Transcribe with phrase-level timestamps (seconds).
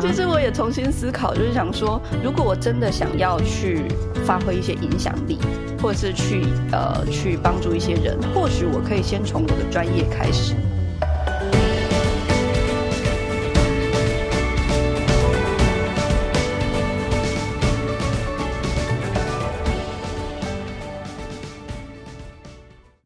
[0.00, 3.84] 其实我也重新思考，就是想说，如果我真的想要去
[4.24, 5.38] 发挥一些影响力，
[5.80, 10.54] 或者是去呃去帮助一些人，或许我可以先从我的专业开始。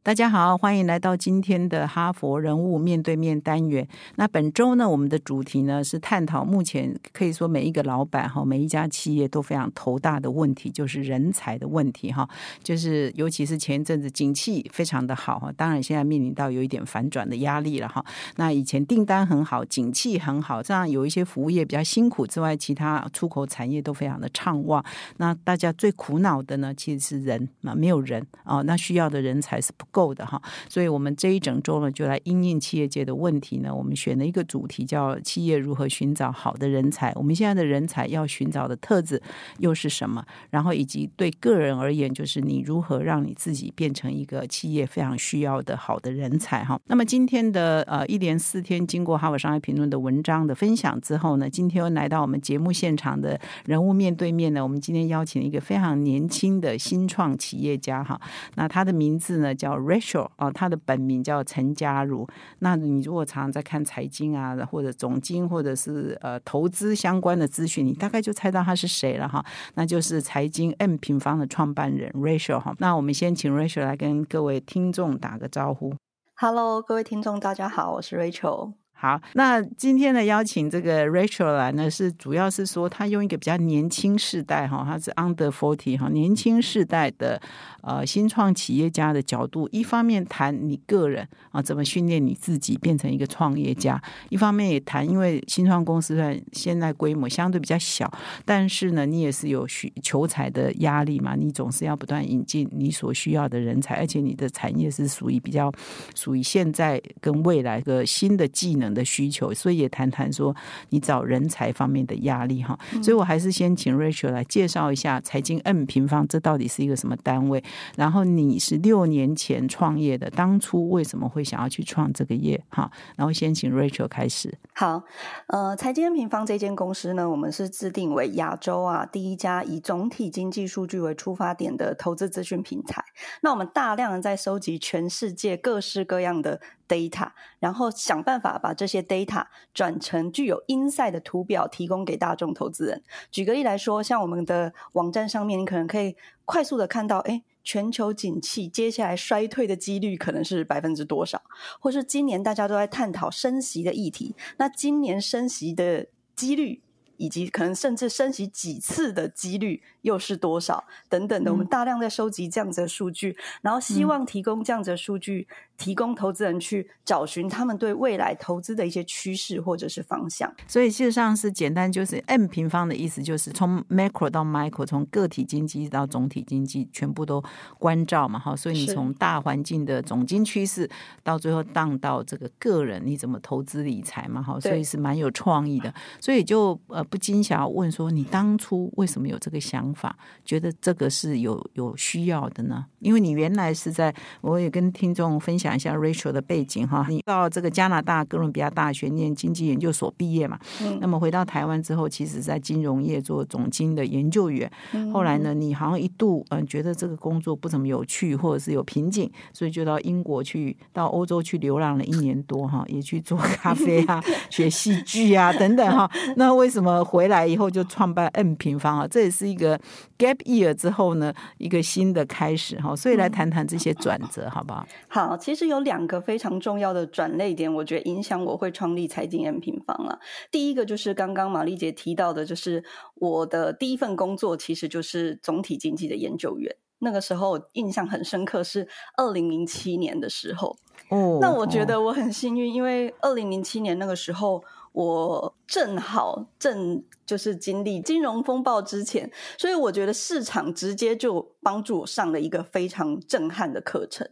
[0.06, 3.84] 大家好，欢迎来到今天的哈佛人物面对面单元。
[4.14, 12.28] 那本周呢，我们的主题呢是探讨目前可以说每一个老板哈，每一家企业都非常头大的问题，就是人才的问题哈。
[12.62, 18.04] 就是尤其是前一阵子景气非常的好哈，当然现在面临到有一点反转的压力了哈。
[18.36, 24.84] 那以前订单很好，景气很好，这样有一些服务业比较辛苦之外，其他出口产业都非常的畅旺。
[25.16, 29.84] 那大家最苦恼的呢，其实是人啊，没有人啊，那需要的人才是不。
[29.96, 33.74] 够的哈，所以我们这一整周呢，就来应应企业界的问题呢。
[33.74, 37.10] 我们选了一个主题，叫企业如何寻找好的人才。
[37.14, 39.22] 我们现在的人才要寻找的特质
[39.58, 40.22] 又是什么？
[40.50, 46.78] 然后以及对个人而言，就是你如何让你自己变成一个企业非常需要的好的人才哈。
[46.88, 58.20] 那么今天的呃一连四天，经过哈佛商业评论的文章的分享之后呢，今天又来到我们节目现场的人物面对面呢，我们今天邀请了一个非常年轻的新创企业家哈。
[58.56, 59.85] 那他的名字呢叫。
[59.86, 62.26] Rachel 啊，他的本名叫陈佳如。
[62.58, 69.44] 那你如果常常在看财经啊，或者总经，或者是呃投资相关的资讯，你大概就猜到他是谁了哈。
[69.74, 72.74] 那就是财经 M 平方的创办人 Rachel 哈。
[72.78, 75.94] 那我们先请 Rachel 来跟各位听众打个招呼。
[76.38, 78.74] Hello，各位听众，大家好，我是 Rachel。
[78.98, 87.40] 好，那今天的邀请这个 Rachel 来呢，是主要是说他用一个比较年轻世代哈，他是 Under Forty 哈，年轻世代的。
[87.82, 93.96] 呃，新创企业家的角度，一方面谈你个人啊，怎么训练你自己变成一个创业家；
[94.28, 98.10] 一方面也谈，因为新创公司在现在规模相对比较小，
[98.44, 105.70] 但是呢，你也是有需求财的压力嘛，你总是要不断引进你所需要的人才，而且你的产业是属于比较
[106.16, 110.56] 属于现在跟未来的新的技能的需求，所以也谈谈说
[110.88, 112.76] 你找人才方面的压力哈。
[113.02, 117.62] 所以我还是先请 Rachel 来介绍一下财经 N 平方，这到底是一个什么单位？
[117.96, 122.60] 然后你是六年前创业的，当初为什么会想要去创这个业？
[122.70, 124.56] 哈，然后先请 Rachel 开始。
[124.72, 125.04] 好，
[125.48, 133.04] 呃，财经平方这间公司呢，我们是制定为亚洲啊第一家以总体经济数据为出发点的投资资讯平台。
[133.42, 143.02] 那我们大量的在收集全世界各式各样的 data，然后想办法把这些 data 转成具有 insight 的图表，提供给大众投资人。
[143.30, 147.42] 举个例来说，像我们的网站上面，你可能可以快速的看到，哎。
[147.66, 151.42] 全球景气接下来衰退的几率可能是百分之多少？
[151.80, 156.80] 或是今年大家都在探讨升息的议题，那今年升息的几率，
[157.18, 160.84] 以及可能甚至升息几次的几率又是多少？
[161.08, 165.46] 等等的，我们大量在收集这样子的数据，然后希望提供这样子的数据。
[165.78, 177.44] 提供投资人去找寻他们对未来投资的一些趋势或者是方向，所以事实上是简单，就是 M 平方的意思就是从 macro 到 micro，从个体经济到总体经济全部都
[177.78, 180.88] 关照嘛，哈，所以你从大环境的总经趋势
[181.22, 192.86] 到最后荡到这个个人你怎么投资理财嘛，哈，所以是蛮有创意的，所以就呃不禁想要问说，你当初为什么有这个想法，觉得这个是有有需要的呢？
[192.98, 195.76] 因为你原来是在，我也跟听众分享。
[195.76, 200.58] 一下 Rachel 的背景哈，你到这个加拿大哥伦比亚大学念经济研究所毕业嘛？
[200.82, 204.70] 嗯，那么回到台湾之后，其实在金融业做总经的研究员。
[205.12, 216.10] 后来呢，你好像一度嗯觉得这个工作不怎么有趣，或者是有瓶颈，所以就到英国去，到欧洲去流浪了一年多哈，也去做咖啡啊， 学戏剧啊等等哈。
[216.36, 219.06] 那为什么回来以后就创办 N 平方啊？
[219.06, 219.78] 这也是一个
[220.16, 222.96] gap year 之后呢一个新的开始哈。
[222.96, 224.86] 所以来谈谈这些转折好不好？
[225.06, 225.66] 好，其实。
[225.66, 230.20] 有两个非常重要的转类点，我觉得影响我会创立财经 M 平方了。
[230.48, 232.84] 第一个就是刚刚玛丽姐提到的，就是
[233.16, 236.72] 我的第一份工作其实就是总体经济的研究员。
[237.00, 240.76] 那个时候印象很深刻，是二零零七年的时候。
[241.08, 244.62] 哦，那我觉得我很幸运，因为二零零七年那个时候
[244.96, 254.26] 我正好正就是经历金融风暴之前，所以我觉得市场直接就帮助我上了一个非常震撼的课程。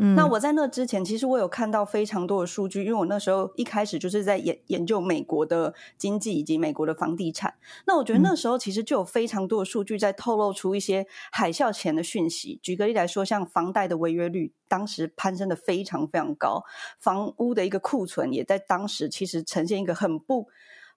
[0.00, 7.54] 那我在那之前，其实我有看到非常多的数据，因为我那时候一开始就是在研研究美国的经济以及美国的房地产。
[7.86, 12.60] 那我觉得那时候其实就有非常多的数据在透露出一些海啸前的讯息。
[12.62, 16.62] 举个例来说，像房贷的违约率当时攀升的非常非常高，
[17.00, 20.48] 房屋的一个库存也在当时其实呈现一个很不。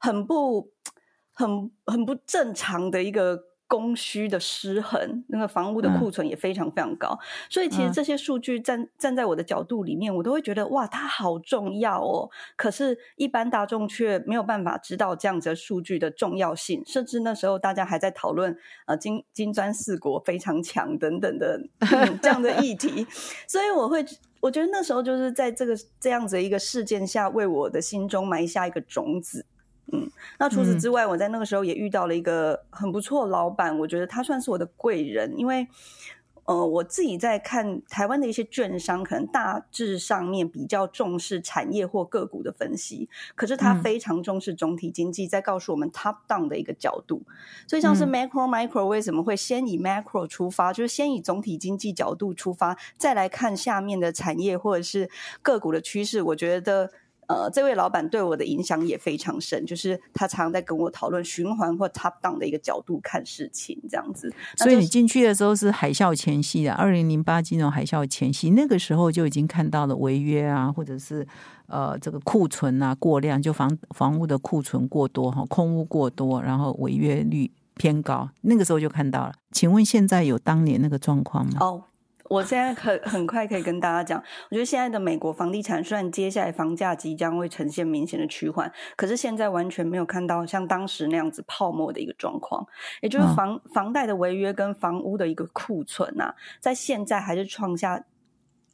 [0.03, 0.71] 很不、
[1.31, 3.50] 很、很不正常的一个。
[3.71, 7.17] 供需的失衡，那个房屋的库存也非常非常高，
[7.49, 12.29] 所以其实这些数据站站在我的角度里面，我都会觉得哇，它好重要哦。
[12.57, 18.53] 可是，一般大众却没有办法知道这样子的数据的重要性，甚至那时候大家还在讨论
[18.87, 21.57] 呃金金砖四国非常强等等的
[22.21, 23.07] 这样的议题，
[23.47, 24.05] 所以我会
[24.41, 29.45] 我觉得那时候就是在这个这样子一个事件下，为我的心中埋下一个种子。
[29.93, 35.67] 嗯，那除此之外，我在那个时候也遇到了一个很不错老板，我觉得他算是我的贵人，因为
[36.45, 47.21] 呃，我自己在看台湾的一些券商，可能大致上面比较重视产业或个股的分析，可是他非常重视总体经济，在告诉我们 top down 的一个角度。
[47.67, 55.09] 所以像是 macro micro 为什么会先以 macro 出发，就是先以总体经济角度出发，再来看下面的产业或者是
[55.41, 56.91] 个股的趋势，我觉得。
[57.31, 64.33] 呃，这位老板对我的影响也非常深，就是他常常在跟我讨论循环或 top down 的一个角度看事情，这样子。
[64.57, 71.25] 所以你进去的时候是海啸前夕的，二零零八金融海啸前夕，那个时候就已经看到了违约啊，或者是
[71.67, 79.33] 呃这个库存啊过量，就房房屋的库存过多哈，空屋过多，然后违约率偏高，那个时候就看到了。
[79.51, 81.57] 请问现在有当年那个状况吗？
[81.59, 81.83] 哦。
[82.31, 92.65] 我现在很很快可以跟大家讲，我觉得现在的美国房地产虽然接下来房价即将会呈现明显的趋缓，可是现在完全没有看到像当时那样子泡沫的一个状况，
[93.01, 98.01] 也就是房房贷的违约跟房屋的一个库存啊，在现在还是创下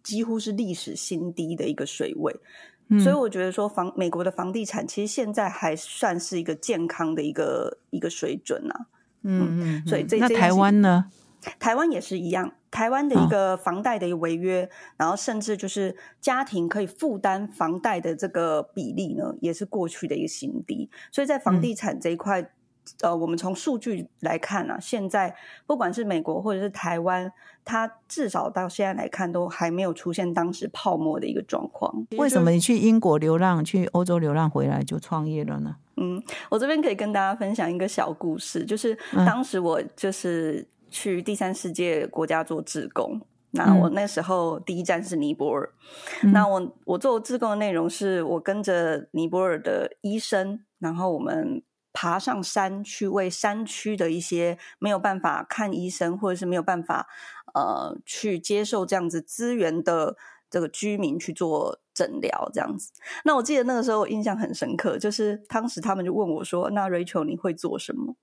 [0.03, 2.31] 几乎是历史新低的一个水位，
[3.03, 8.85] 所以我觉得说房美国的房地产其实现在还算是一个健康的一个一个水准啊，
[9.23, 11.09] 嗯嗯，所以这那台湾呢？
[11.59, 12.51] 台湾也是一样。
[12.69, 20.87] 台湾的一个房贷的一个违约，然后甚至就是家庭可以负担房贷的这个比例呢，也是过去的一个新低。
[21.11, 22.51] 所以在房地产这一块，
[23.01, 25.33] 呃，我们从数据来看啊，现在
[25.65, 27.31] 不管是美国或者是台湾，
[27.63, 32.05] 它至少到现在来看，都还没有出现当时泡沫的一个状况。
[32.17, 35.77] 为什么你去英国流浪，去欧洲流浪回来就创业了呢？
[35.95, 36.21] 嗯，
[36.51, 38.95] 我这边可以跟大家分享一个小故事，就是
[39.25, 40.67] 当时我就是。
[40.89, 45.73] 去第三世界国家做志工，那我那时候第一站是尼泊尔。
[46.33, 51.63] 那我我做志工的内容是我跟着尼泊尔的医生，然后我们
[51.93, 57.07] 爬上山去为山区的一些没有办法看医生或者是没有办法
[57.53, 60.15] 呃去接受这样子资源的
[60.49, 62.91] 这个居民去做诊疗，这样子。
[63.25, 68.15] 那我记得那个时候印象很深刻，就是当时他们就问我说：“那 Rachel 你会做什么？”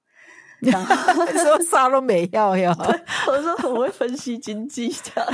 [0.71, 2.75] 说沙洛美药呀，
[3.27, 5.33] 我说我会分析经济的，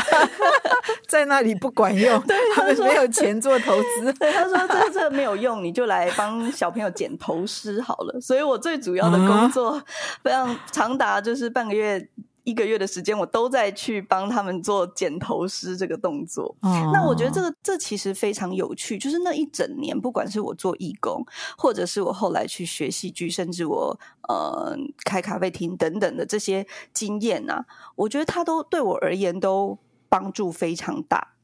[1.08, 2.22] 在那里不管用，
[2.54, 4.12] 他们没有钱做投资。
[4.14, 8.20] 他说这这没有用，你就来帮小朋友剪头虱好了。
[8.20, 9.80] 所以我最主要的工作
[10.22, 12.08] 非常长达就是半个月。
[12.44, 16.56] 一个月的时间，我都在去帮他们做剪头师这个动作。
[16.60, 21.24] 那我觉得这个这其实非常有趣，就是那一整年，不管是我做义工，
[21.56, 27.66] 或者是我后来去学戏剧，甚至我呃开咖啡厅等等的这些经验啊，
[27.96, 29.78] 我觉得它都对我而言都
[30.08, 31.34] 帮助非常大。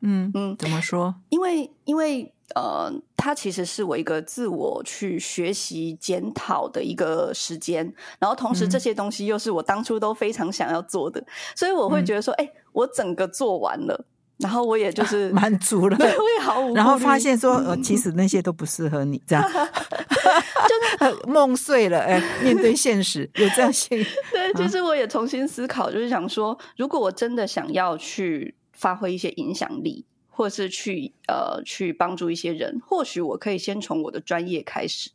[0.00, 1.16] 嗯嗯，怎么说？
[1.28, 2.32] 因为因为。
[2.54, 11.22] 呃，它其实是我一个自我去学习检讨的一个时间，然后同时这些东西又是我当初都非常想要做的，
[11.54, 14.06] 所以我会觉得说，哎，我整个做完了，
[14.38, 24.02] 然后我也就是 满足了，对，我也毫无，然后发现说，呃， 其实那些都不适合你，这样，就是 梦碎了，哎，面对现实有这样心，
[24.32, 30.06] 对，其实我也重新思考，就是想说，如果我真的想要去发挥一些影响力。
[30.38, 35.10] 或是去呃去帮助一些人，或许我可以先从我的专业开始，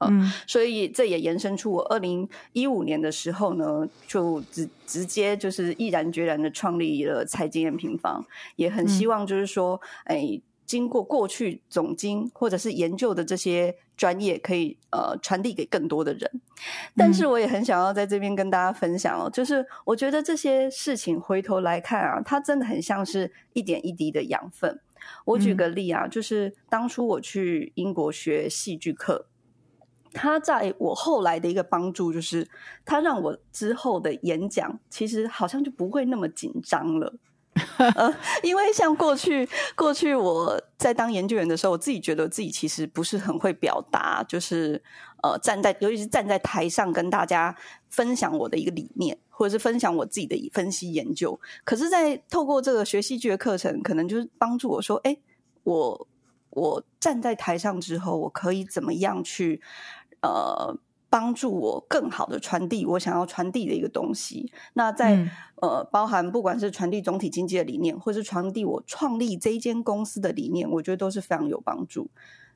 [0.00, 8.22] 嗯，所以这也延伸出我二零一五年的时候呢，就直直接就是毅然决然的创立了财经验平方，
[8.56, 10.38] 也很希望就是说，哎。
[10.68, 16.30] 经过过去总经或者是研究的这些专业，可以呃传递给更多的人。
[16.94, 24.78] 但是我也很想要在这边跟大家分享哦，就是我觉得这些事情回头来看啊，它真的很像是一点一滴的养分。
[25.24, 29.24] 我举个例啊，就是当初我去英国学戏剧课，
[30.12, 32.46] 他在我后来的一个帮助，就是
[32.84, 37.14] 他让我之后的演讲其实好像就不会那么紧张了。
[37.94, 44.82] 呃， 因为像过去过去我在当研究员的时候，我自己觉得自己其实不是很会表达，就是
[45.22, 47.54] 呃站在尤其是站在台上跟大家
[47.90, 51.38] 分享我的一个理念，或者是分享我自己的分析研究。
[51.64, 55.16] 可是，在透过这个学戏剧的课程，可能就是帮助我说，哎，
[55.64, 56.08] 我。
[56.50, 59.60] 我站在台上之后，我可以怎么样去
[60.22, 60.74] 呃
[61.10, 64.52] 帮助我更好的传递我想要传递的一个东西？
[64.74, 72.08] 那在、嗯呃包含不管是传递总体经济的理念，或是传递我创立这一间公司的理念，我觉得都是非常有帮助。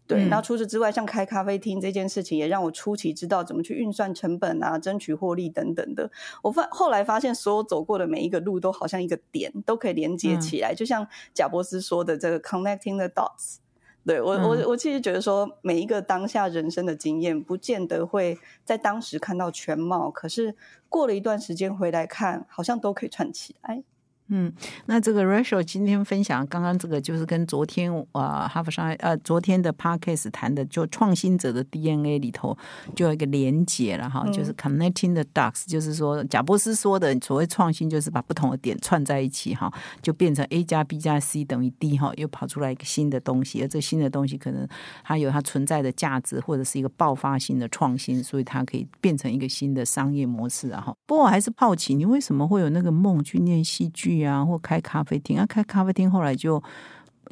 [0.06, 6.08] 对，嗯那除此之外，像开咖啡厅这件事情，也让我初期知道怎么去运算成本啊、争取获利等等的。
[6.42, 11.04] 我发后来发现，所有走过的每一个路都好像一个点，都可以连接起来，就像
[11.34, 13.56] 贾博斯说的这个 connecting the dots。
[14.04, 20.54] 对我，我嗯我其实觉得说，每一个当下人生的经验，不见得会在当时看到全貌，可是
[20.88, 23.82] 过了一段时间回来看，好像都可以串起来。
[24.28, 24.50] 嗯，
[24.86, 32.56] 那这个 Rachel 今天分享刚刚这个，就是跟昨天啊、呃、哈佛商呃昨天的 Podcast 谈的，就创新者的 DNA 里头
[32.96, 44.66] 就有一个连接了哈，嗯就是 connecting the dots，就是说贾博士说的所谓创新，就是把不同的点串在一起哈，就变成 A 加 B 加 C 等于 D 哈，又跑出来一个新的东西，而这新的东西可能
[45.04, 50.94] 它有它存在的价值，或者是一个爆发性的创新，所以它可以变成一个新的商业模式啊哈。
[51.06, 55.46] 不过我还是好奇，你为什么会有那个梦去念戏剧啊，或开咖啡厅啊？
[55.46, 56.62] 开咖啡厅后来就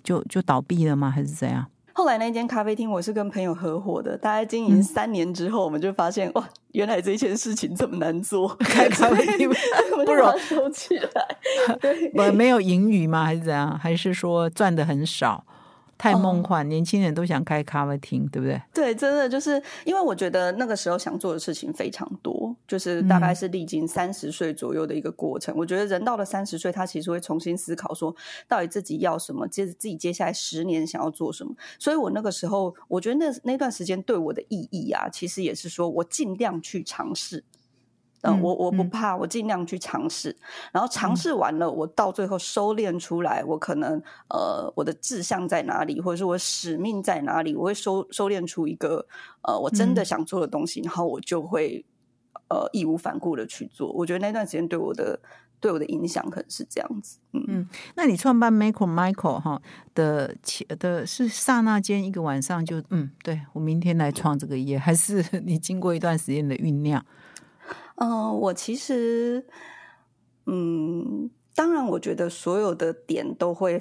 [0.02, 1.10] 就就倒闭了吗？
[1.10, 1.66] 还是怎样？
[1.92, 9.54] 后来那间咖啡厅，我是跟朋友合伙的，大概经营三年之后，我们就发现哇，原来这件事情这么难做， 开咖啡厅不
[10.06, 11.10] 不容易收起来。
[11.80, 13.25] 对，我 没有盈余吗？
[13.25, 13.76] 还是怎样？
[13.78, 15.44] 还是说赚的很少？
[16.00, 18.59] 太梦幻，年轻人都想开咖啡厅，对不对？
[18.73, 25.54] 对，真的就是因为我觉得那个时候想做的事情非常多，就是大概是历经三十岁左右的一个过程。
[25.54, 28.16] 我觉得人到了三十岁，他其实会重新思考说，
[28.49, 31.54] 到底自己要什么，接着自己接下来十年想要做什么。
[31.78, 37.45] 所以我那个时候，我觉得那那段时间对我的意义啊，其实也是说我尽量去尝试。
[38.22, 38.90] 嗯，嗯我我不嗯。
[38.90, 40.36] 怕，我尽量去尝试，
[40.72, 49.06] 然后尝试完了，我到最后收敛出来，我可能呃我的志向在哪里，或者是我使命在哪里，我会收收敛出一个
[49.42, 50.04] 呃我真的嗯。
[50.04, 51.84] 想做的东西，然后我就会
[52.48, 53.92] 呃义无反顾的去做。
[53.92, 55.20] 我觉得那段时间对我的
[55.60, 57.44] 对我的影响可能是这样子，嗯。
[57.48, 59.60] 嗯那你创办 Michael Michael 哈
[59.94, 67.04] 的前的是刹那间一个晚上就嗯，对我明天来创这个业，还是 你经过一段时间的酝酿？
[68.00, 69.47] 嗯、我其实，
[70.47, 73.80] 嗯，当然，我觉得所有的点都会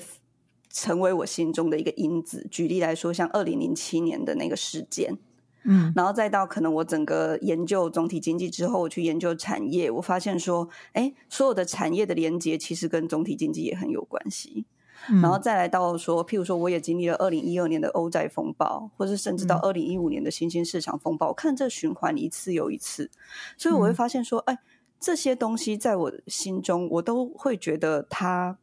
[0.70, 2.46] 成为我心中的一个因子。
[2.52, 5.18] 举例来说，像二零零七年的那个事件，
[5.64, 14.66] 嗯然后再到可能我整个研究总体经济之后，我去研究产业，我发现说，哎，所有的产业的连接其实跟总体经济也很有关系。
[15.08, 23.10] 嗯然后再来到说，譬如说，我也经历了二零一二年的欧债风暴，或是甚至到二零一五年的新兴市场风暴，我看这循环一次又一次，
[23.58, 23.96] 所以我会嗯。
[23.96, 24.58] 发现说，哎，
[25.00, 28.58] 这些东西在我心中，我都会觉得它，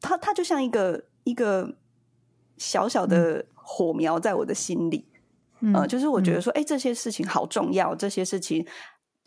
[0.00, 1.76] 它，它就像一个一个
[2.56, 5.06] 小小的火苗在我的心里。
[5.60, 5.72] 嗯。
[5.74, 8.66] 呃，就是我觉得说，哎、这些事情好重要，这些事情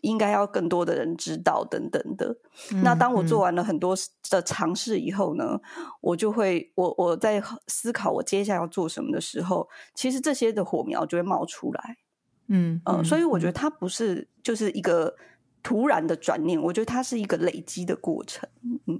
[0.02, 2.36] 应该要更多的人知道，等等的。
[2.82, 3.96] 那当我做完了很多
[4.30, 5.60] 的尝试以后呢，
[6.00, 11.96] 我就会，我我在思考我接下来要做什么的时候，其实这些的火苗就会冒出来。
[12.48, 15.14] 嗯呃，所以我觉得得它不是就是一个
[15.62, 18.46] 突然的转念，我觉得它是一个累积的过程。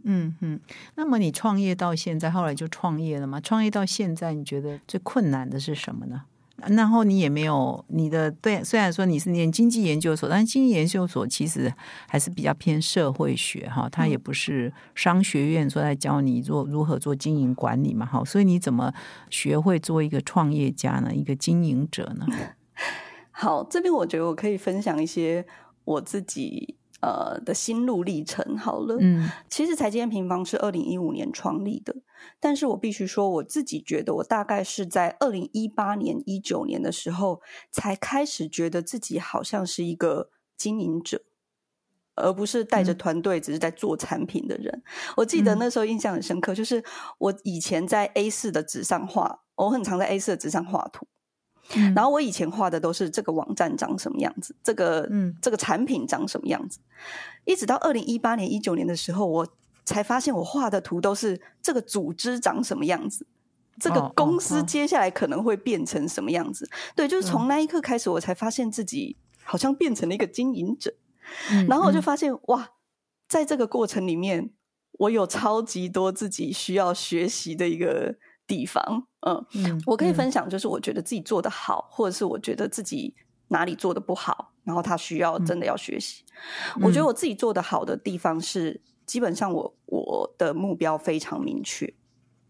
[0.05, 0.61] 嗯嗯。
[0.95, 3.41] 那么你创业到现在，后来就创业了嘛？
[3.41, 6.23] 创业到现在，你觉得最困难的是什么呢？
[6.69, 11.73] 然后你也没有你的对，虽然说你是念经济研究所，但是经济研究所其实
[12.09, 18.93] 还是比较偏社会学哈，它也不是商学院说在教你做如何做经营管理嘛哈，所以你怎么
[19.31, 21.15] 学会做一个创业家呢？
[21.15, 22.27] 一个经营者呢？
[23.31, 25.45] 好，这边我觉得我可以分享一些
[25.85, 28.57] 我自己呃的心路历程。
[28.57, 31.95] 好了，嗯其实财经平方是二零一五年创立的，
[32.41, 41.23] 但是我必须说，我自己觉得我大概是在二零一八年、一九年的时候，才开始觉得自己好像是一个经营者。
[42.15, 44.83] 而不是带着嗯团队只是在做产品的人。
[45.17, 46.85] 我记得嗯那时候印象很深刻，就是
[47.17, 51.07] 我以前在 A 四的纸上画，我很常在 A 四的纸上画图，
[51.75, 56.79] 嗯然后我以前画的都是这个网站长什么样子，这个嗯这个产品长什么样子，
[57.45, 59.49] 一直到二零一八年、一九年的时候，我
[59.85, 63.27] 才发现我画的图都是这个组织长什么样子。
[63.81, 66.69] 这个公司哦接下来可能会变成什么样子？
[66.95, 70.95] 对，就是从那一刻开始，我才发现自己好像变成了一个经营者。
[71.51, 72.69] 嗯然后我就嗯发现，哇，
[73.29, 74.51] 在这个过程里面，
[74.99, 78.17] 我有超级多自己需要学习的一个
[78.47, 79.07] 地方。
[79.27, 83.15] 嗯，嗯我可以嗯分享，就是我觉得自己做的好，或者是我觉得自己
[83.49, 86.25] 哪里做的不好，然后他需要真的要学习。
[86.81, 91.93] 我觉得嗯我自己做的好的地方是，基本上我我的目标非常明确。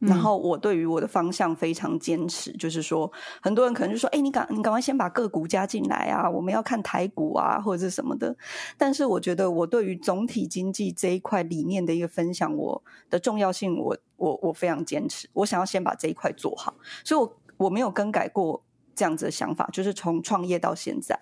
[0.02, 8.36] 然后我对于我的方向非常坚持，就是说，很多人可能就说：“哎，你赶你赶快先把个股加进来啊，我们要看台股啊，或者是什么的。”
[8.76, 18.64] 但是我觉得我对于总体经济这一块理念的一个分享，我的重要性，我我我非常坚持，我想要先把这一块做好，所以我我没有更改过
[18.96, 21.16] 这样子的想法，就是从创业到现在，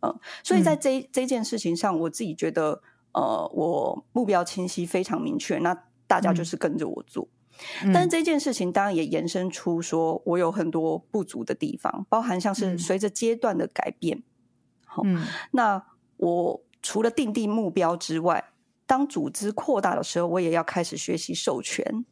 [0.00, 0.14] 嗯，
[0.44, 2.80] 所以在这这件事情上，我自己觉得，
[3.14, 5.76] 呃，我目标清晰，非常明确，那
[6.06, 7.26] 大家就是跟着我做。
[7.92, 14.22] 但是这件事情当然也延伸出，说我有很多不足的地方，包含像是随着阶段的改变，
[14.86, 15.02] 好，
[15.52, 15.82] 那
[16.16, 18.52] 我除了定定目标之外，
[18.86, 22.04] 当组织扩大的时候，我也要开始学习授权，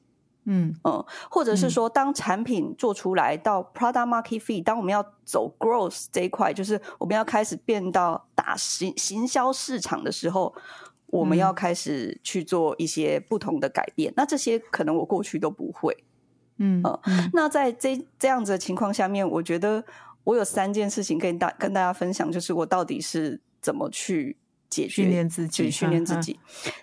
[0.44, 0.74] 嗯。
[0.84, 10.54] 嗯，或者是说，当产品做出来到 product market fit，当我们要走 growth 这一块，就是我们要开始变到打行行销市场的时候。
[11.10, 15.96] 我们要开始去做一些不同的改变，那这些可能我过去都不会，
[16.58, 17.00] 嗯呃，
[17.32, 19.84] 那在这这样子的情况下面，我觉得
[20.22, 24.36] 我有三件事情跟大跟大家分享，就是我到底是怎么去
[24.68, 26.38] 解决训练自己，去训练自己。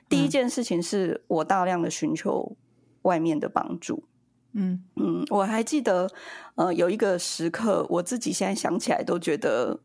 [0.10, 2.58] 第一件事情是我大量的寻求
[3.04, 4.04] 外面的帮助，
[4.52, 4.84] 嗯。
[4.98, 6.12] 嗯，我还记得
[6.56, 9.80] 呃有一个时刻，我自己现在想起来都觉得，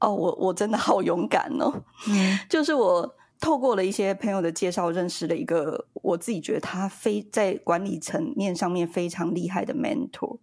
[0.00, 3.14] 哦，我我真的好勇敢哦，嗯，就是我。
[3.40, 10.38] 透过了一些朋友的介绍，认识了一个我自己觉得他非在管理层面上面非常厉害的 mentor。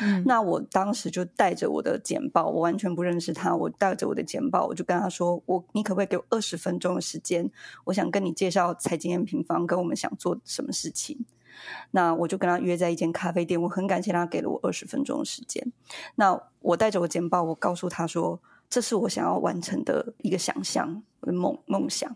[0.00, 7.48] 嗯，那我当时就带着我的简报，我完全不认识他，我带着我的简报，我就跟他说：“我，你可不可以给我二十分钟的时间？
[7.84, 11.24] 我想跟你介绍财经 M 平方，跟我们想做什么事情。”
[11.92, 15.72] 那我就跟他约在一间咖啡店，我很感谢他给了我二十分钟的时间。
[16.16, 18.38] 那我带着我简报，我告诉他说
[18.68, 22.14] ：“这是我想要完成的一个想象，我的梦梦想。”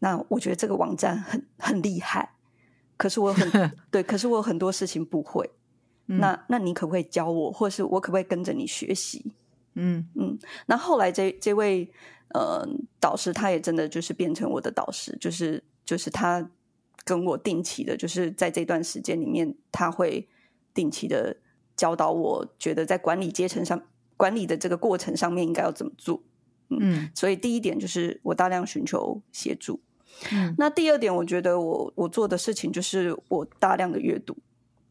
[0.00, 2.34] 那我觉得这个网站很很厉害，
[2.96, 5.48] 可是我很 对，可是我有很多事情不会。
[6.12, 9.32] 那那你可不可以教我，或是我可不可以跟着你学习？
[9.74, 10.36] 嗯嗯。
[10.66, 11.88] 那后来这这位
[12.34, 12.66] 呃
[12.98, 16.50] 导师，他也真的就是变成我的导师，就是就是他
[17.04, 20.28] 跟我定期的，就是在这段时间里面，他会
[20.74, 21.36] 定期的
[21.76, 23.80] 教导我，觉得在管理阶层上
[24.16, 26.20] 管理的这个过程上面应该要怎么做。
[26.70, 29.80] 嗯，所以第一点就是我大量寻求协助。
[30.32, 34.36] 嗯，那第二点，我觉得我我做的事情就是我大量的阅读，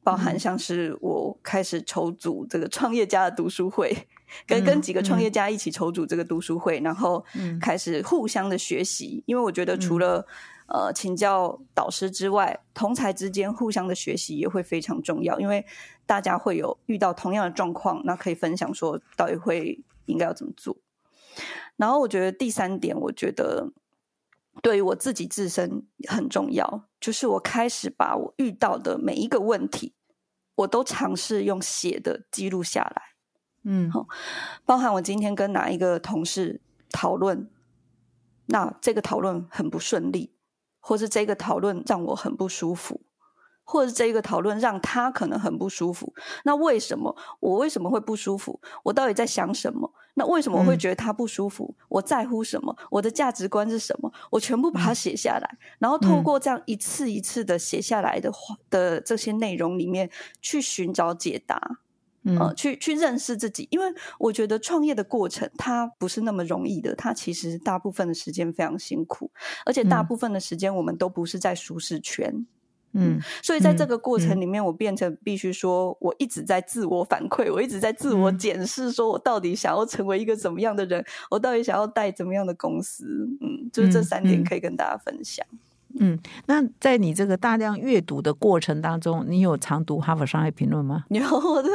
[0.04, 3.96] 包含像是我开始筹组这个创业家的读书会，
[4.48, 7.24] 跟跟几个创业家一起筹组这个读书会，然后
[7.62, 10.26] 开始互相的学习，因为我觉得除了
[10.68, 15.64] 呃请教导师之外，同才之间互相的学习也会非常重要，因为
[16.08, 20.76] 大家会有遇到同样的状况，那可以分享说到底会应该要怎么做。
[21.78, 23.72] 然后我觉得第三点，我觉得。
[24.62, 29.94] 对于我自己自身很重要，就是我开始把我遇到的每一个问题，
[30.56, 33.02] 我都尝试用写的记录下来。
[33.64, 34.08] 嗯，好，
[34.66, 37.50] 包含我今天跟哪一个同事讨论，
[38.46, 40.34] 那这个讨论很不顺利，
[40.80, 43.02] 或是这个讨论让我很不舒服。
[43.70, 46.12] 或者这一个讨论让他可能很不舒服，
[46.44, 48.60] 那为什么我为什么会不舒服？
[48.82, 49.94] 我到底在想什么？
[50.16, 51.76] 那为什么我会觉得他不舒服？
[51.88, 52.76] 我在乎什么？
[52.90, 54.12] 我的价值观是什么？
[54.32, 60.10] 我全部把它写下来，然后透过这样一次一次的写下来的话的这些内容里面
[60.42, 61.78] 去寻找解答，
[62.24, 63.68] 嗯，去去认识自己。
[63.70, 63.86] 因为
[64.18, 69.30] 我觉得创业的过程它不是那么容易的，它其实大部分的时间非常辛苦，
[69.64, 72.34] 而且大部分的时间我们都不是在舒适圈。
[72.34, 72.48] 嗯，
[73.42, 85.46] 所以在这个过程里面，我变成必须说，我一直在自我反馈，我一直在自我检视，说我到底想要成为一个怎么样的人，我到底想要带怎么样的公司，嗯，就是这三点可以跟大家分享。
[85.52, 85.58] 嗯，
[86.46, 91.04] 那在你这个大量阅读的过程当中，你有常读《哈佛商业评论》吗？
[91.10, 91.70] 有，我的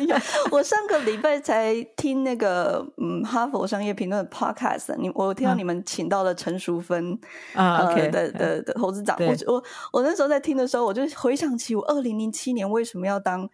[0.00, 0.16] 有。
[0.50, 7.18] 我上个礼拜才听那个嗯《哈佛商业评论》podcast，你我听到你们请到了陈淑芬
[7.54, 13.48] 啊，OK 的的的投资长，我我我那时候在听的时候，我就回想起我二零零七年为什么要当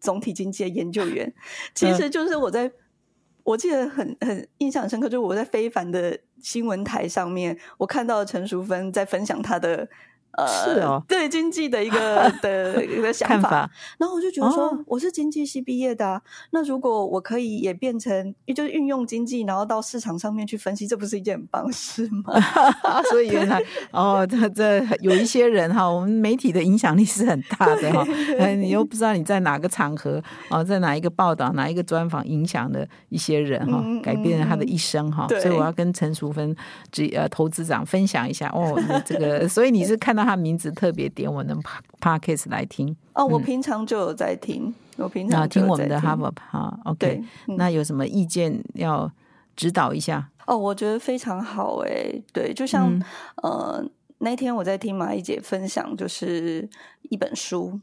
[0.00, 1.32] 总体经济的研究员，
[1.74, 2.72] 其实就是我在。
[3.44, 9.88] 我记得很很印象深刻，就是我在非凡的新闻台上面，我看到陈淑芬在分享她的。
[10.32, 16.20] 呃，是哦，对经济的一个 的一个想法，然后我就觉得说，我是经济系毕业的，
[16.52, 22.32] 那如果我可以也变成，就是运用经济，然后到市场上面去分析，这不是一件很棒事吗？
[23.10, 28.02] 所以原来哦，这这有一些人哈，我们媒体的影响力是很大的哈，
[28.56, 35.28] 你又不知道你在哪个场合哦，在哪一个报道、哪一个专访影响了一些人哈，改变了他的一生哈。
[35.28, 36.56] 所以我要跟陈淑芬
[36.90, 40.21] 这呃投资长分享一下哦，这个，所以你是看到。
[40.22, 41.56] 到他名字特别点我的
[42.00, 42.96] podcast 来听。
[43.14, 46.78] 哦，我平常就有在听，我平常听我们的哈佛哈。
[46.84, 47.22] OK，
[47.58, 49.10] 那有什么意见要
[49.56, 50.30] 指导一下？
[50.46, 53.00] 哦，我觉得非常好哎，对，就像
[53.42, 53.84] 呃
[54.18, 56.68] 那天我在听马一姐分享，就是
[57.10, 57.78] 一本书，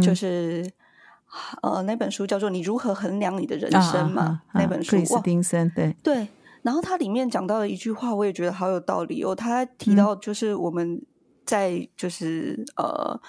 [0.00, 0.68] 就是
[1.62, 6.28] 呃那本书叫做《你如何衡量你的人生》嘛，那本书斯丁森对对。
[6.62, 9.34] 然后它里面讲到的一句话，我也觉得好有道理哦。
[9.34, 11.02] 他提到就是我们
[11.52, 13.20] 在就是呃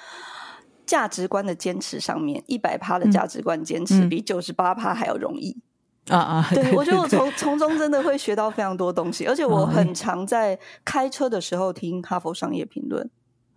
[0.86, 5.58] 价值观的坚持上面，一百趴的价值观坚持比九十八趴还要容易
[6.08, 6.48] 啊啊！
[6.54, 13.10] 对我觉得我从从中真的会学到非常多东西，而且我很常在开车的时候听哈佛商业评论。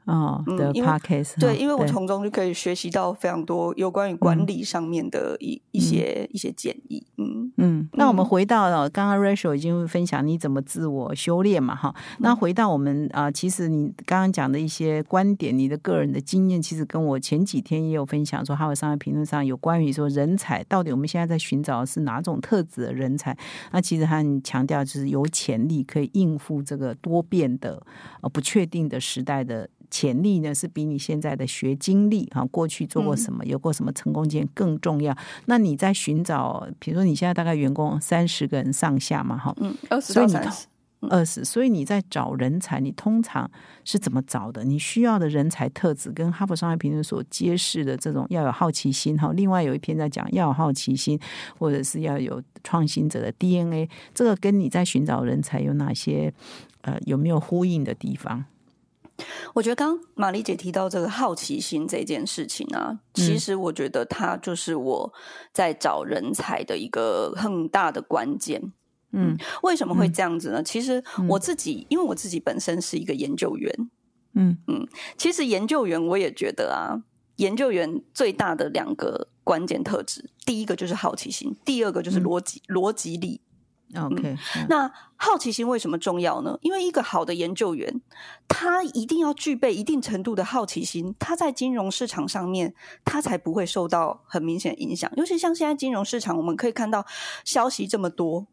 [0.07, 7.05] 哦，的 podcast 对，因为我从中就可以学习到非常多有关于管理上面的一一些一些建议。
[7.17, 11.95] 嗯嗯，那我们回到了刚刚 Rachel 已经分享你怎么自我修炼嘛，哈。
[12.19, 23.37] 那回到我们啊，其实你刚刚讲的一些观点，你的个人的经验，其实跟我前几天也有分享，说哈佛商业评论上有关于说人才到底我们现在在寻找的是哪种特质的人才？
[23.73, 27.83] 那其实他很强调就是有潜力可以应付这个多变的
[28.21, 29.69] 呃不确定的时代的。
[29.91, 35.17] 潜力呢是比你现在的学经历哈，过去做过什么，有过什么成功经验更重要。
[35.47, 40.67] 那你在寻找，比如说你现在大概员工三十个人上下嘛，哈，嗯，二十到三十，
[41.09, 41.45] 二十。
[41.45, 43.49] 所以你在找人才，你通常
[43.85, 44.65] 是怎么找的？
[44.65, 49.33] 你需要的人才特质跟哈佛商业评论所揭示的这种要有好奇心哈。
[49.35, 51.19] 另外有一篇在讲要有好奇心，
[51.59, 56.33] 或者是要有创新者的 DNA，这个跟你在寻找人才有哪些
[56.83, 58.45] 呃有没有呼应的地方？
[59.55, 65.13] 我觉得刚刚玛丽姐提到这个好奇心这件事情啊，其实我觉得它就是我
[65.53, 68.73] 在找人才的一个很大的关键。
[69.13, 70.63] 嗯，为什么会这样子呢？
[70.63, 73.91] 其实我自己，因为我自己本身是一个研究员。
[74.35, 77.01] 嗯嗯，其实研究员我也觉得啊，
[77.37, 83.41] 研究员最大的两个关键特质，第一个就是好奇心，第二个就是逻辑逻辑力。
[83.95, 84.37] OK，
[84.69, 86.59] 那好奇心为什么重要呢？
[86.61, 88.03] 因为一个好的研究员，
[88.49, 95.11] 他一定要具备一定程度的好奇心，他在金融市场上面，他才不会受到很明显影响。
[95.17, 97.07] 尤其像现在金融市场，我们可以看到
[97.45, 98.49] 消息这么多，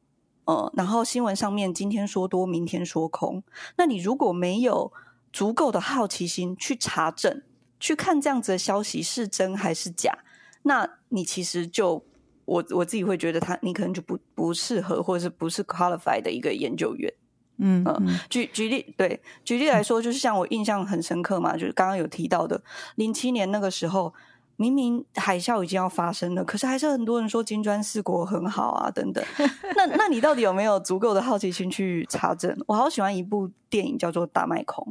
[0.46, 3.44] 呃，然后新闻上面今天说多，明天说空。
[3.76, 4.94] 那你如果没有
[5.34, 7.42] 足够的好奇心去查证、
[7.80, 10.20] 去看这样子的消息是真还是假，
[10.62, 12.06] 那你其实就。
[12.46, 17.14] 我我自己会觉得他，你可能就不不适合，或者是不是 qualified 的一个研究员。
[17.58, 22.62] 嗯嗯，举举例，对，举例来说，就是像我印象很深刻嘛，就是刚刚有提到的，
[22.96, 24.12] 零七年那个时候，
[24.58, 29.24] 明明海啸已经要发生了，可是还是很多人说金砖四国很好啊，等等。
[29.78, 32.58] 那那你到底有没有足够的好奇心去查证？
[32.66, 34.84] 我好喜欢一部电影叫做《大麦空》。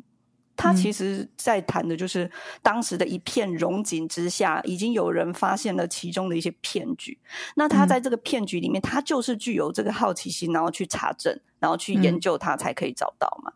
[0.63, 2.31] 他其实在谈的就是
[2.63, 7.19] 当时的一片荣景之下，已经有人发现了其中的一些骗局。
[7.57, 13.53] 那他在这个骗局里面，他就是具有这个好奇心，然后去查证，然后去研究，他才可以找到嘛。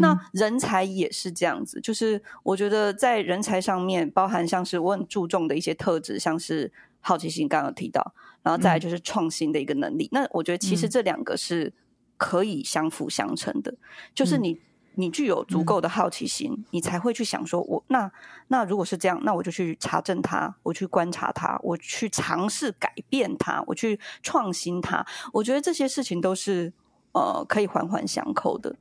[0.00, 10.08] 那人才也是这样子，就是我觉得在人才上面，包含像是我很注重的一些特质，像是好奇心，刚刚提到，然后再来就是创新的一个能力。
[10.10, 11.74] 那我觉得其实这两个是
[12.16, 13.74] 可以相辅相成的，
[14.14, 14.58] 就是你。
[14.96, 18.10] 你具有足够的好奇心，你才会去想说，我那
[18.48, 25.06] 那如果是这样，那我就去查证它，我去观察它，我去尝试改变它，我去创新它。
[25.32, 26.72] 我觉得这些事情都是
[27.12, 28.74] 呃可以环环相扣的。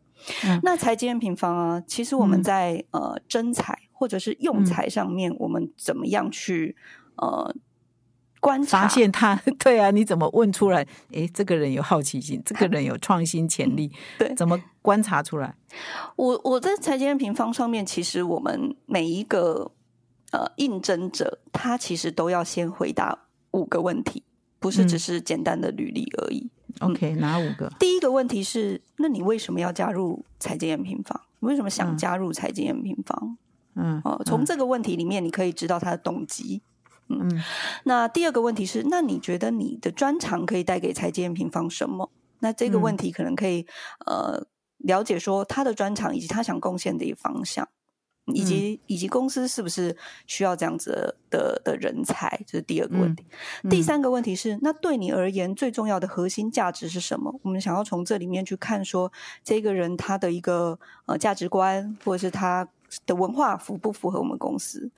[0.64, 6.76] 那财经平方啊，其实我们在呃征才或者是用材上面，我们怎么样去
[7.18, 7.56] 呃？
[8.46, 10.86] 观察发现他，对啊，你怎么问出来？
[11.10, 15.56] 诶，这个人有好奇心，这个人有创新潜力，对，怎么观察出来？
[16.16, 19.72] 我我在财经平方上面，其实我们每一个
[20.32, 23.18] 呃应征者，他其实都要先回答
[23.50, 24.22] 五个问题，
[24.60, 26.48] 不是只是简单的履历而已。
[26.82, 27.68] OK，哪五个？
[27.80, 31.20] 第一个问题是，那你为什么要加入财经平方？
[31.40, 33.38] 你为什么想加入财经平方？
[33.74, 36.62] 嗯，哦，从这个问题里面，你可以知道他的动机。
[36.62, 36.75] 嗯，
[37.84, 42.10] 那第二个问题是，那你觉得你的专长可以带给财经平方什么？
[42.40, 43.66] 那这个问题可能可以
[44.06, 44.46] 呃
[44.80, 47.68] 了解说他的专长以及他想贡献的一个方向，
[48.26, 49.96] 以及以及公司是不是
[50.28, 52.42] 需要这样子的的人才？
[52.46, 53.26] 这是第二个问题。
[53.70, 57.40] 第三个问题是，那对你而言最重要的核心价值是什么？
[57.44, 59.12] 我们想要从这里面去看说，
[59.44, 62.68] 这个人他的一个呃价值观，或者是他。
[63.06, 64.92] 的文化符不符合我们公司？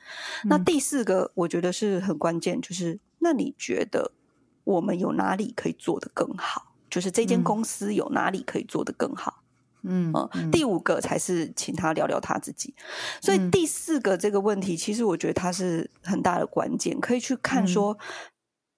[0.46, 4.12] 那第四个我觉得是很关键，就是那你觉得
[4.64, 6.74] 我们有哪里可以做得更好？
[6.90, 9.44] 就是这间公司有哪里可以做得更好？
[9.84, 10.14] 嗯
[10.52, 12.74] 第五个才是请他聊聊他自己。
[13.22, 17.98] 所以嗯第四个这个问题，其实我觉得它是很大的关键，可以去看嗯说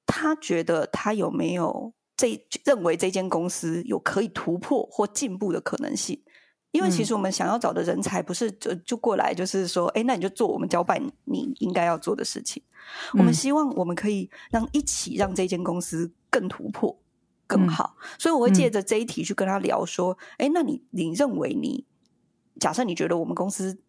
[0.05, 6.21] 他觉得他有没有这认为这间公司有可以突破或进步的可能性。
[6.71, 12.61] 因为其嗯实我们想要找的人才，不是就就过来，就是说，哎，那你就做我们交办你应该要做的事情。
[13.13, 16.99] 我们嗯希望我们可以让一起让这间公司更突破、
[17.47, 17.95] 更嗯好。
[18.17, 21.85] 所以我会借嗯着这一题去跟他聊说，哎，那你你认为你
[22.59, 23.79] 假设你觉得我们公司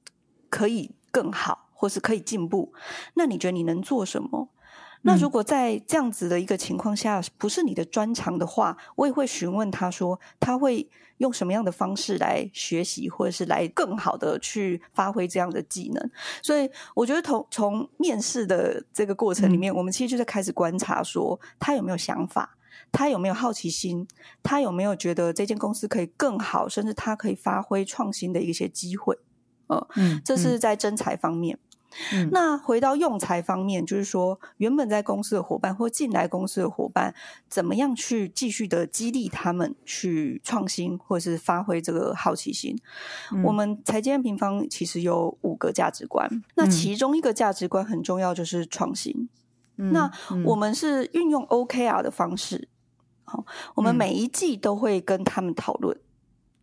[0.49, 2.73] 可以更好，或是可以进步，
[3.15, 4.49] 那你觉得你能做什么？
[5.03, 10.87] 那嗯如果在这样子的一个情况下，不是你的专长的话，我也会询问他说，他会
[11.19, 16.11] 用什么样的方式来学习，或者是来更好的去发挥这样的技能。
[16.43, 22.57] 所以，我觉得从从面试的这个过程里面，我们其实就在开始观察说，他有没有想法，
[22.93, 24.07] 他有没有好奇心，
[24.43, 29.19] 他有没有觉得这间公司可以更好，甚至他可以发挥创新的一些机会。
[29.97, 31.57] 嗯，这是在征才方面。
[31.57, 31.70] 嗯
[32.31, 37.15] 那回到用材方面，就是说，原本在公司的伙伴或进来公司的伙伴，
[37.49, 42.77] 怎么样去继续的激励他们去创新，或者是发挥这个好奇心？
[43.33, 43.43] 嗯。
[43.43, 46.71] 我们财经平方其实有五个价值观，那嗯。
[46.71, 49.29] 其中一个价值观很重要，就是创新。
[49.77, 50.45] 嗯那嗯。
[50.45, 52.69] 我们是运用 OKR 的方式，
[53.25, 53.97] 好，我们嗯。
[53.97, 55.99] 每一季都会跟他们讨论，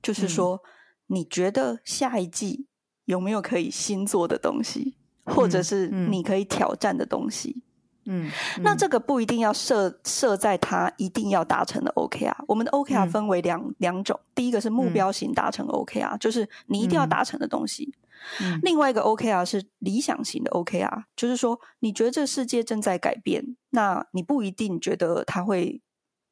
[0.01, 0.29] 就是嗯。
[0.29, 0.63] 说，
[1.07, 2.67] 你觉得下一季
[3.05, 4.96] 有没有可以新做的东西，
[5.27, 7.61] 或者嗯是嗯你可以挑战的东西？
[8.09, 12.33] 嗯，嗯那这个不一定要设设在它一定要达成的 OKR。
[12.47, 17.93] 我们的 OKR 嗯分为两、两种，第一个是目嗯标型达成 OKR，、就是你一定要嗯达成的东西。
[18.41, 25.81] 嗯另外一个 OKR 是理想型的 OKR，就是说你觉得这个世界正在改变，那你不一定觉得它会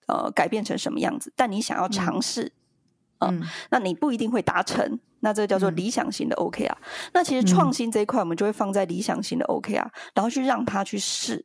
[0.08, 2.54] 呃改变成什么样子，但你想要尝试，
[3.20, 5.00] 嗯那你不一定会达成。
[5.26, 5.76] 那这个叫做嗯。
[5.76, 6.76] 理想型的 OKR。
[7.12, 7.48] 那其实嗯。
[7.48, 11.44] 创新这一块，我们就会放在理想型的 OKR，然后去让他去试，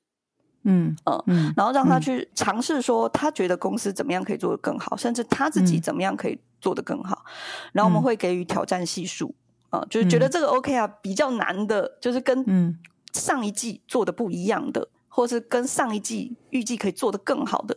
[0.65, 1.99] 嗯呃嗯，然后让他。
[1.99, 5.81] 嗯去尝试说他觉得公司怎么样可以做得更好，甚至他自己嗯。
[5.81, 7.25] 怎么样可以做得更好。
[7.73, 8.05] 然后我们嗯。
[8.05, 9.35] 会给予挑战系数
[9.71, 10.31] 啊、就是觉得嗯。
[10.31, 12.79] 这个 OK 啊比较难的，就是跟嗯。
[13.13, 17.77] 上一季做的不一样的，或是跟上一季预计可以做得更好的，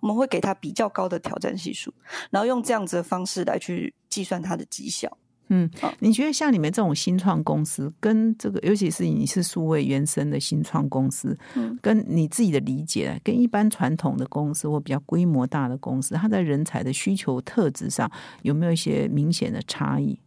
[0.00, 1.92] 我们会给他比较高的挑战系数，
[2.30, 5.16] 然后用这样子的方式来去计算他的绩效。
[5.54, 11.78] 嗯好，你觉得像你们这种新创公司，跟这个，尤其是你是数位原生的新创公司，嗯。
[11.82, 18.10] 跟你自己的理解，跟一般传统的公司或比较规模大的公司，它在人才的需求特质上
[18.40, 20.18] 有没有一些明显的差异？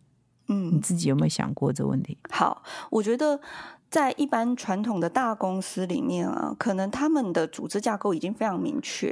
[0.47, 0.67] 嗯。
[0.73, 2.15] 你嗯，自己有没有想过这个问题？
[2.29, 2.61] 好，
[2.91, 3.39] 我觉得
[3.89, 9.07] 在一般传统的大公司里面啊，可能他们的组织架构已经非常明确、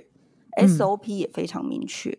[0.57, 0.67] 嗯。
[0.67, 2.15] S o p 也非常明确，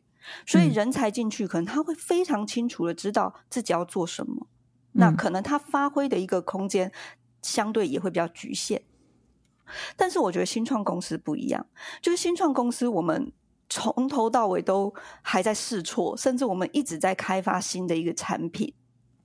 [0.47, 4.47] 所以嗯人才进去，可能他会非常清楚的知道自己要做什么。
[4.93, 6.93] 那嗯可能他发挥的一个空间
[7.43, 8.83] 相对也会比较局限。
[9.97, 11.67] 但是我觉得新创公司不一样，
[12.03, 13.33] 就是新创公司我们
[13.71, 18.75] 从头到尾都还在试错，甚至我们一直在开发新的一个产品。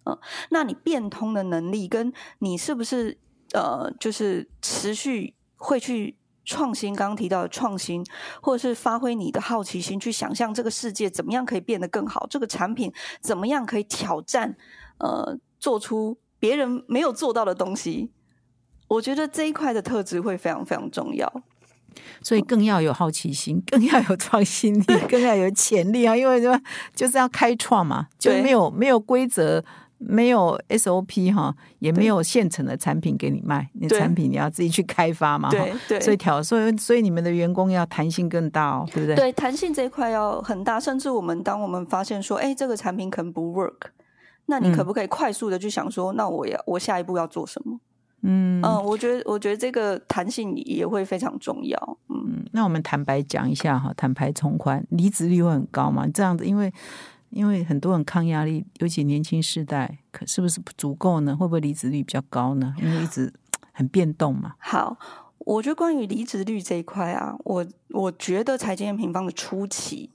[0.06, 0.18] 嗯、
[0.50, 3.18] 那你变通的能力，跟你是不是
[3.54, 6.18] 呃，就是持续会去
[6.50, 8.04] 创新，刚刚提到的创新，
[8.42, 14.58] 或者是发挥你的好奇心，去想象这个世界怎么样可以变得更好，这个产品怎么样可以挑战，
[14.98, 18.10] 呃，做出别人没有做到的东西。
[18.88, 21.32] 我觉得这一块的特质会非常非常重要。
[22.24, 26.18] 所以更要有好奇心，更要有创新力， 更要有潜力啊！
[26.18, 26.62] 因为什
[26.96, 29.64] 就是要开创嘛，就对没有没有规则。
[30.00, 35.50] 没有 SOP 哈，也没有现成的产品给你卖，你对产品你要自己去开发嘛。
[35.50, 39.16] 对对，所以调，所以所以你们的员工要弹性更大哦，对不对？
[39.16, 43.90] 对弹性这一块要很大，甚至我们当我们发现说，哎，这个产品可能不 work，
[44.46, 47.80] 那你可不可以快速的去想说，那我要我下一步要做什么？
[48.22, 51.98] 嗯嗯，我觉得我觉得这个弹性也会非常重要。
[52.10, 56.06] 嗯，嗯，那我们坦白讲一下哈，坦白从宽，离职率会很高嘛？
[56.14, 56.70] 这样子，因为
[57.30, 61.36] 因为很多人抗压力，尤其年轻世代，可是不是不足够呢？
[61.36, 62.74] 会不会离职率比较高呢？
[62.80, 63.34] 因为一直
[63.72, 64.56] 很变动嘛。
[64.60, 64.98] 好，
[65.40, 70.10] 我觉得关于离职率这一块啊，我我觉得财经验平方的初期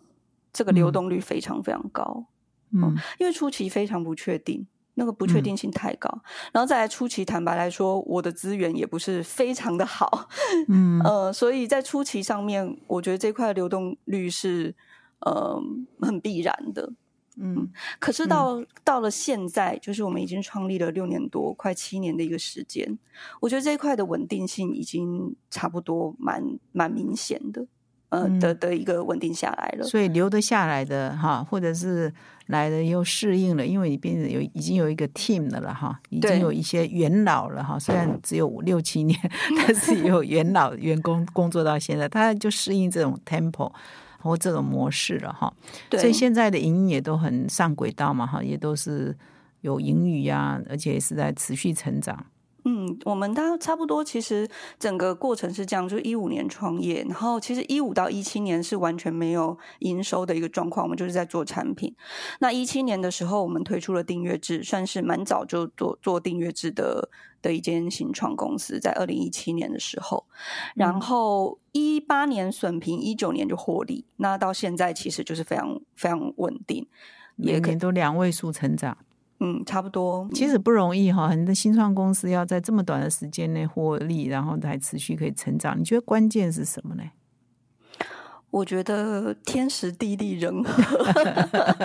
[0.53, 2.27] 这个流动率非常非常高，
[2.73, 4.67] 嗯因为初期非常不确定。
[4.97, 6.09] 那个不确定性太高，
[6.53, 10.29] 然后再来初期，坦白来说，我的资源也不是非常的好，
[10.69, 14.73] 嗯 呃，所以在初期上面，我觉得这块流动率是
[15.19, 15.61] 呃
[16.01, 16.93] 很必然的。
[17.37, 17.69] 嗯
[17.99, 22.99] 可是到、到了现在，就是我们已经创立了六年多，快七年的一个时间，
[23.41, 26.43] 我觉得这一块的稳定性已经差不多蛮
[26.73, 27.67] 蛮明显的。
[28.11, 29.85] 呃的的一个稳定下来了。
[29.85, 32.13] 所以留得下来的哈，或者是
[32.47, 37.77] 来的又适应了，因为你变成有已经有一个 team 的了哈，已经有一些元老了哈。
[37.77, 39.19] 虽然只有五六七年，
[39.59, 43.73] 但是有元老员工工作到现在，他就适应这种 tempo
[44.25, 45.53] 或这种模式了哈。
[45.93, 49.17] 所以现在的营运也都很上轨道嘛哈，也都是
[49.61, 52.25] 有盈余呀，而且是在持续成长。
[52.67, 54.49] 嗯，我们大差不多，其实
[54.79, 61.95] 整个过程是这样，就是一五年创业，然后其实一五到一七年是完全没有营收的一个状况，我们就是在做产品。
[62.41, 67.11] 那一七年的时候，我们推出了订阅制，算是蛮早就做做订阅制的
[67.43, 70.25] 的一间新创公司，在二零一七年的时候，
[70.75, 76.87] 然后一八年损平，一九年就获利，那到现在其实就是非常非常稳定，
[77.37, 78.97] 每年都两位数成长。
[79.45, 81.29] 嗯，差不多，其实不容易哈。
[81.29, 85.79] 很多新创公司要在这么短的时间内获利，然后还持续可以成长。
[85.79, 87.03] 你觉得关键是什么呢？
[88.49, 90.81] 我觉得天时地利人和。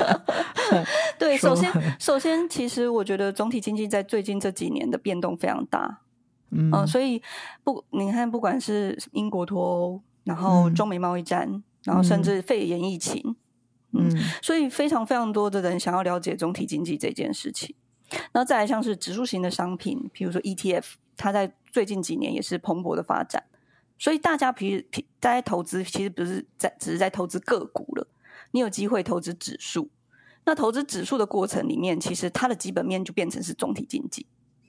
[1.19, 1.69] 对，首先，
[1.99, 5.99] 首先，其实我觉得总体经济在最近这几年的变动非常大。
[6.51, 7.21] 嗯，所以
[7.63, 13.35] 不，你看，不管是英国脱欧，然后中美贸易战，然后甚至肺炎疫情。
[13.91, 17.75] 嗯，所以非常非常多的人想要了解总体经济这件事情。
[18.31, 20.83] 然后再来像是指数型的商品，比如说 ETF，
[21.15, 23.43] 它在最近几年也是蓬勃的发展。
[23.97, 28.07] 所以大家平平大家投资其实不是在只是在投资个股了，
[28.51, 29.89] 你有机会投资指数。
[30.45, 34.25] 那投资指数的过程里面，其实它的基本面就变成是总体经济，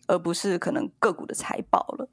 [0.07, 2.09] 而不是可能个股的财报了。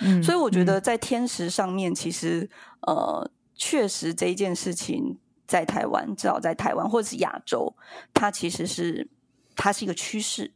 [0.00, 2.48] 嗯，所以我觉得在天时上面，其实
[2.80, 5.18] 呃，确实这一件事情。
[5.46, 7.74] 在台湾，至少在台湾或者是亚洲，
[8.12, 9.08] 它其实是
[9.54, 10.52] 它是一个趋势。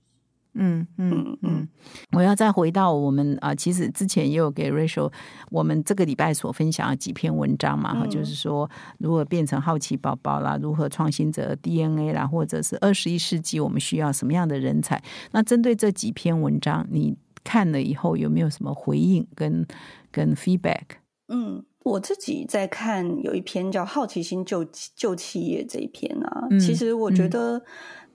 [0.54, 1.68] 嗯嗯嗯，
[2.10, 5.12] 我要再回到我们啊，其实之前也有给 Rachel
[5.48, 15.00] 我们这个礼拜所分享的几篇文章嘛，哈，就是说如何变成好奇宝宝啦，如何创新者 DNA 啦，或者是二十一世纪我们需要什么样的人才？
[15.30, 19.64] 那针对这几篇文章，你看了以后有没有什么回应跟
[20.10, 20.82] 跟 feedback？
[21.28, 21.64] 嗯。
[21.82, 24.64] 我自己在看有一篇叫《好奇心救
[24.94, 27.62] 救企业》这一篇啊，其实我觉得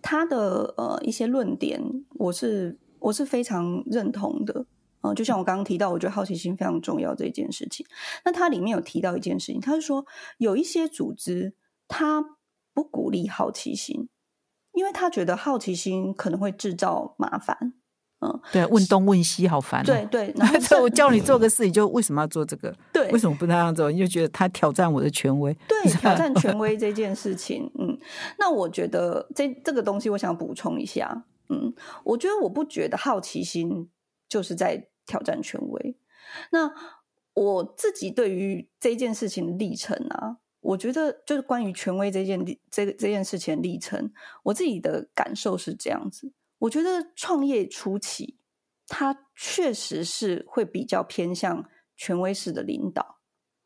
[0.01, 4.65] 他的呃一些论点，我是我是非常认同的
[5.01, 5.13] 啊。
[5.15, 7.85] 就像我刚刚提到，我觉得好奇心非常重要这一件事情。
[8.23, 10.05] 那它里面有提到一件事情，他是说
[10.37, 11.55] 有一些组织
[11.87, 12.23] 他
[12.73, 14.09] 不鼓励好奇心，
[14.73, 17.73] 因为他觉得好奇心可能会制造麻烦。
[18.21, 19.83] 嗯，对，问东问西好烦。
[19.83, 22.73] 对对，然后我 叫你做个事，你就为什么要做这个？
[22.93, 23.91] 对，为什么不那样做？
[23.91, 25.53] 你就觉得他挑战我的权威。
[25.67, 27.97] 对，挑战权威这件事情，嗯，
[28.39, 31.25] 那我觉得这这个东西，我想补充一下。
[31.49, 31.73] 嗯，
[32.03, 33.89] 我觉得我不觉得好奇心
[34.27, 35.97] 就是在挑战权威。
[36.51, 36.71] 那
[37.33, 44.11] 我自己对于这件事情的历程啊，我觉得就是关于权威这件这个这件事情的历程，
[44.43, 46.31] 我自己的感受是这样子。
[46.59, 48.37] 我觉得创业初期，
[48.87, 53.19] 它确实是会比较偏向权威式的领导，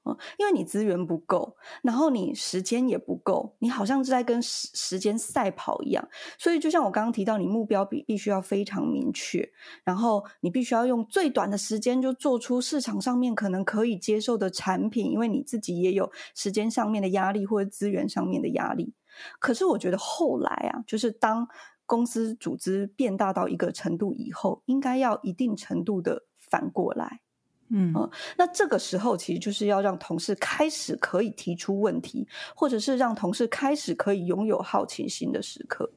[0.06, 6.08] 嗯，因为你资源不够，然后你时间也不够，你好像是在跟时时间赛跑一样。
[6.38, 9.52] 所以，就像我刚刚提到，你目标必必须要非常明确，
[9.84, 18.94] 然后你必须要用最短的时间就做出市场上面可能可以接受的产品，因为你自己也有时间上面的压力或者资源上面的压力。
[19.40, 21.48] 可是，我觉得后来啊，就是当
[21.90, 27.22] 公司组织变大到一个程度以后，应该要一定程度的反过来，
[27.70, 27.92] 嗯
[28.38, 35.92] 那这个时候其实就是要让同事开始可以提出问题，或者是让同事开始可以拥有好奇心的时刻。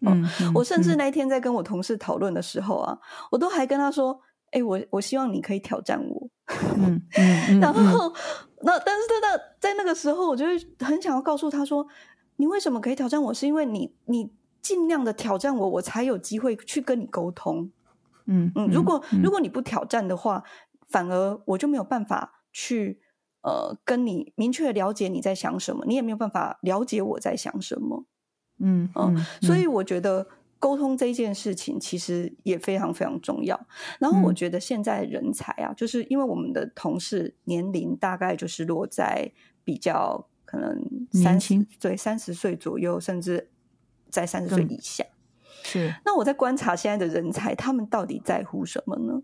[0.00, 2.98] 嗯，我甚至那一天在跟我同事讨论的时候啊，
[3.30, 4.18] 我都还跟他说
[4.52, 6.28] ：“哎，我我希望你可以挑战我。”
[6.78, 8.10] 嗯嗯， 然后
[8.62, 11.86] 那但是在那在那个时候，我就会很想要告诉他说
[12.36, 13.34] ：“你为什么可以挑战我？
[13.34, 14.32] 是因为你你。”
[14.64, 17.70] 尽量的挑战我，我才有机会去跟你沟通。
[18.24, 20.42] 嗯嗯，如果如果你不挑战的话，
[20.88, 23.02] 反而我就没有办法去
[23.42, 28.06] 呃跟你明确了解你在想什么，你也没有办法了解我在想什么。
[28.60, 30.26] 嗯嗯，所以我觉得
[30.58, 33.66] 沟通这件事情其实也非常非常重要。
[33.98, 39.30] 然后我觉得现在人才啊，就是因为我们的同事年龄大概就是落在
[39.62, 43.50] 比较可能三十对三十岁左右，甚至。
[44.14, 45.04] 在三十岁以下，
[45.64, 49.20] 是那我在观察现在的人才，他们到底在乎什么呢？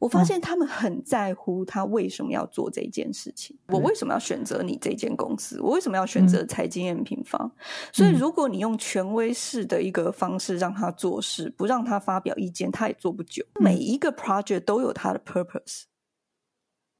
[0.00, 3.56] 我发现他们很在乎他为什么要做这件事情。
[3.68, 5.60] 我为什么要选择你这间公司？
[5.60, 7.50] 我为什么要选择财经验平方？
[7.92, 13.44] 所以，如果你用权威式的一个方式让他做事，不让他发表意见，他也做不久。
[13.60, 15.84] 每一个 project 都有它的 purpose。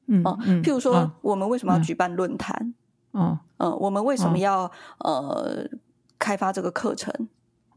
[0.06, 2.74] 嗯嗯，譬如说，我们为什么要举办论坛？
[3.12, 5.68] 嗯嗯，我们为什么嗯要、呃
[6.18, 7.28] 开发这个课程？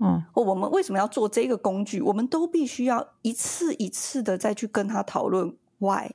[0.03, 2.01] 嗯或我们为什么要做这个工具？
[2.01, 6.09] 我们都必须要一次一次的再去跟他讨论 why。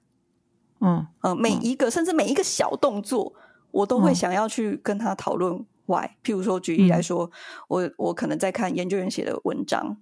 [0.81, 3.33] 嗯呃，每一个、甚至每一个小动作，
[3.71, 6.05] 我都会嗯想要去跟他讨论 why。
[6.25, 7.31] 譬如说，举例来嗯说，
[7.69, 9.97] 我我可能在看研究员写的文章，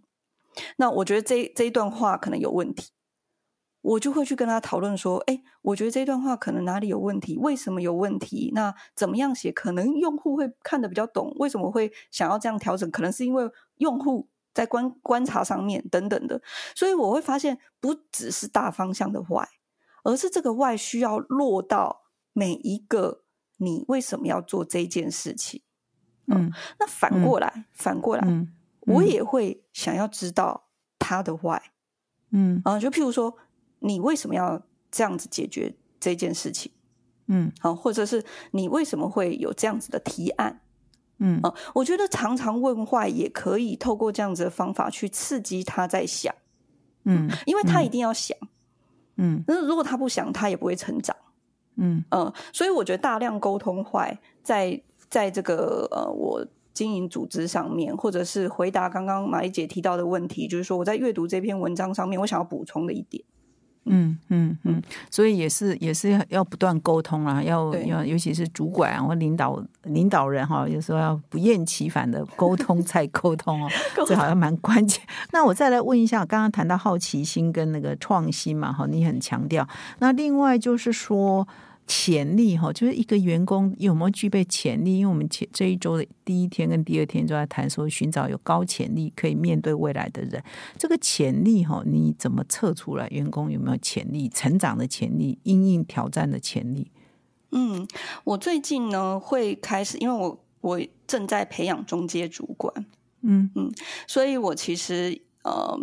[0.79, 2.91] 那我觉得这这一段话可能有问题，
[3.85, 8.51] 我就会去跟他讨论说，哎，我觉得这段话可能哪里有问题，为什么有问题？
[8.55, 11.31] 那怎么样写可能用户会看得比较懂？
[11.37, 12.91] 为什么会想要这样调整？
[12.91, 16.41] 可能是因为用户在观观察上面等等的，
[16.75, 19.47] 所以我会发现不只是大方向的 why。
[20.03, 23.23] 而是这个 why 需要落到每一个
[23.59, 25.63] 你为什么要做这件事情。
[26.29, 30.69] 嗯那反过来，反过来，嗯我也会想要知道
[30.99, 31.61] 他的 why
[32.31, 33.37] 嗯啊，就譬如说，
[33.85, 34.61] 你为什么要
[34.91, 36.73] 这样子解决这件事情？
[37.27, 37.53] 嗯。
[37.61, 40.63] 好，或者是你为什么会有这样子的提案？
[41.19, 41.39] 嗯。
[41.43, 41.55] 啊？
[41.75, 46.35] 我觉得常常问 why 也可以透过这样子的方法去刺激他在想，
[47.05, 48.37] 嗯因为他一定要想，
[49.17, 49.45] 嗯。
[49.47, 51.15] 那如果他不想，他也不会成长。
[51.77, 52.03] 嗯。
[52.11, 63.23] 嗯，所以我觉得大量沟通坏在在这个呃我经营组织上面，或者是回答刚刚马丽姐提到的问题，就是说我在阅读这篇文章上面，我想要补充的一点。
[63.87, 73.69] 嗯嗯嗯，所以也是也是要要不断沟通啊，要要尤其是主管啊或领导领导人哈，有时候要不厌其烦的沟通再沟通哦，
[74.07, 75.01] 这好像蛮关键。
[75.33, 79.67] 那我再来问一下，刚刚谈到好奇心跟那个创新嘛，哈，你很强调。
[79.99, 81.47] 那另外就是说
[81.87, 84.99] 潜力哈，就是一个员工有没有具备潜力？
[84.99, 90.43] 因为我们前这一周的第一天跟第二天都在谈说寻找有高潜力可以面对未来的人。
[90.79, 93.07] 这个潜力哈，你怎么测出来？
[93.09, 96.91] 员工有没有潜力、成长的潜力、应应挑战的潜力？
[97.51, 97.87] 嗯，
[98.25, 102.87] 我最近呢会开始，因为我我正在培养中阶主管，
[103.21, 103.51] 嗯
[104.07, 105.79] 所以我其实呃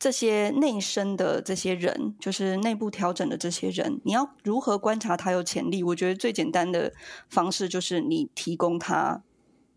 [0.00, 5.82] 这些内生的这些人，就是内部调整的这些人，你要如何观察他有潜力？
[5.82, 6.90] 我觉得最简单的
[7.28, 9.22] 方式就是你提供他，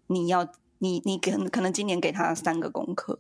[0.07, 0.47] 你要
[0.79, 3.19] 你你可可能今年给他三个功课，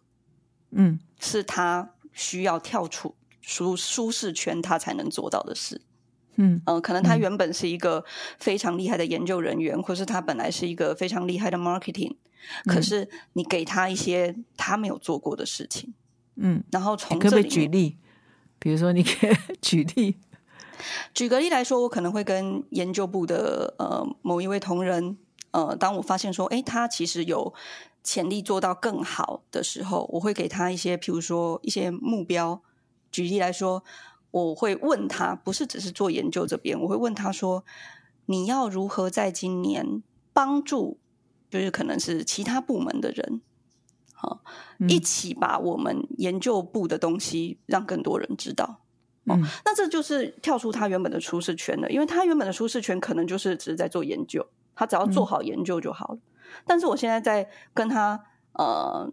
[0.71, 5.81] 嗯是他需要跳出舒舒适圈他才能做到的事。
[6.35, 8.03] 嗯嗯、可能他原本是一个
[8.39, 12.15] 非常厉害的研究人员，或是他本来是一个非常厉害的 marketing，
[12.65, 15.93] 可是你给他一些他没有做过的事情，
[16.35, 17.97] 嗯，然后从可不可以这举例？
[18.59, 20.17] 比如说，你可以 举例。
[21.13, 25.17] 举个例来说，我可能会跟研究部的呃某一位同仁，
[25.51, 27.53] 呃，当我发现说，诶，他其实有
[28.03, 32.61] 潜力做到更好的时候，我会给他一些，譬如说一些目标。
[33.11, 33.83] 举例来说，
[34.31, 37.63] 我会问他，不是只是做研究这边，我会问他说，
[38.25, 40.01] 你要如何在今年
[40.33, 40.97] 帮助，
[41.49, 43.41] 就是可能是其他部门的人，
[44.87, 48.81] 一起把我们研究部的东西让更多人知道。
[49.25, 54.45] 嗯那这就是跳出他原本的舒适圈了，因为他原本的舒适圈可能就是只是在做研究，
[54.75, 56.19] 他只要做好研究就好了。
[56.65, 58.21] 但是我现在在跟他
[58.53, 59.09] 呃，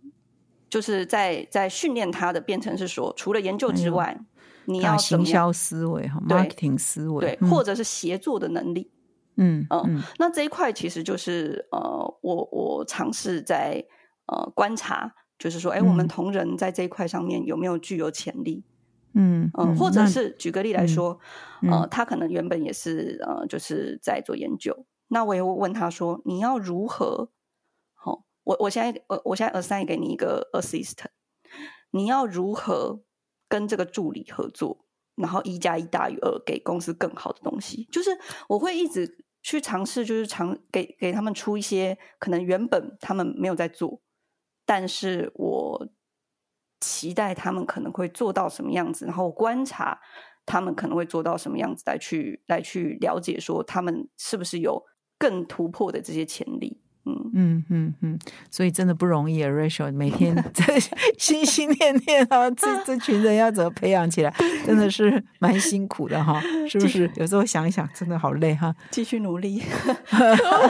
[0.68, 4.18] 就是在在训练他的，变成是说，除了研究之外，
[4.64, 8.90] 你啊要行销思维哈对，marketing 思维，对，嗯或者是协作的能力。
[9.36, 13.82] 嗯嗯嗯那这一块其实就是呃，我我尝试在
[14.31, 18.64] 呃观察，就是说，哎，我们嗯同仁在这一块上面有没有具有潜力？
[19.12, 21.18] 嗯嗯，或者是举个例来说，
[21.62, 27.31] 嗯呃，他可能原本也是呃，就是在做研究，那我也会问他说，你要如何？
[27.95, 31.11] 好、我我现在我我现在 assign 给你一个 assistant，
[31.91, 33.03] 你要如何
[33.49, 34.85] 跟这个助理合作，
[35.16, 37.89] 然后一加一大于二，给公司更好的东西？
[37.91, 38.11] 就是
[38.49, 44.01] 我会一直去尝试，就是尝给给他们出一些可能原本他们没有在做，
[44.72, 45.88] 但是我
[46.78, 49.98] 期待他们可能会做到什么样子，然后观察
[50.46, 54.80] 他们可能会做到什么样子，来去来去了解说他们是不是有
[55.18, 56.80] 更突破的这些潜力。
[57.04, 58.18] 嗯，嗯嗯嗯，
[58.48, 60.78] 所以真的不容易啊，Rachel，每天 在
[61.18, 64.32] 心心念念啊，这 这群人要怎么培养起来，
[64.64, 66.40] 真的是蛮辛苦的哈，
[66.70, 67.10] 是不是？
[67.16, 68.72] 有时候想一想，真的好累哈。
[68.92, 69.60] 继续努力。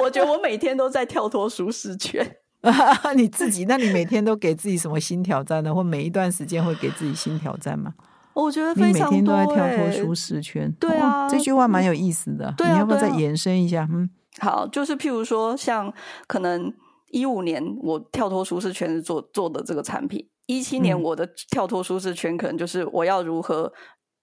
[0.01, 2.37] 我觉得我每天都在跳脱舒适圈。
[3.17, 5.75] 你自己，那你每天都给自己什么新挑战呢？
[5.75, 7.95] 或每一段时间会给自己新挑战吗？
[8.33, 12.53] 我觉得你非常每天都在多跳脱欸舒适圈，对啊哦这句话蛮有意思的。
[12.57, 13.89] 对啊你要不要再延伸一下？
[13.91, 14.09] 嗯
[14.39, 15.93] 好，就是譬如说，像
[16.29, 16.73] 可能
[17.11, 23.71] 一五年我跳脱舒适圈是做做的这个产品，一七年嗯我的跳脱舒适圈可能就是我要如何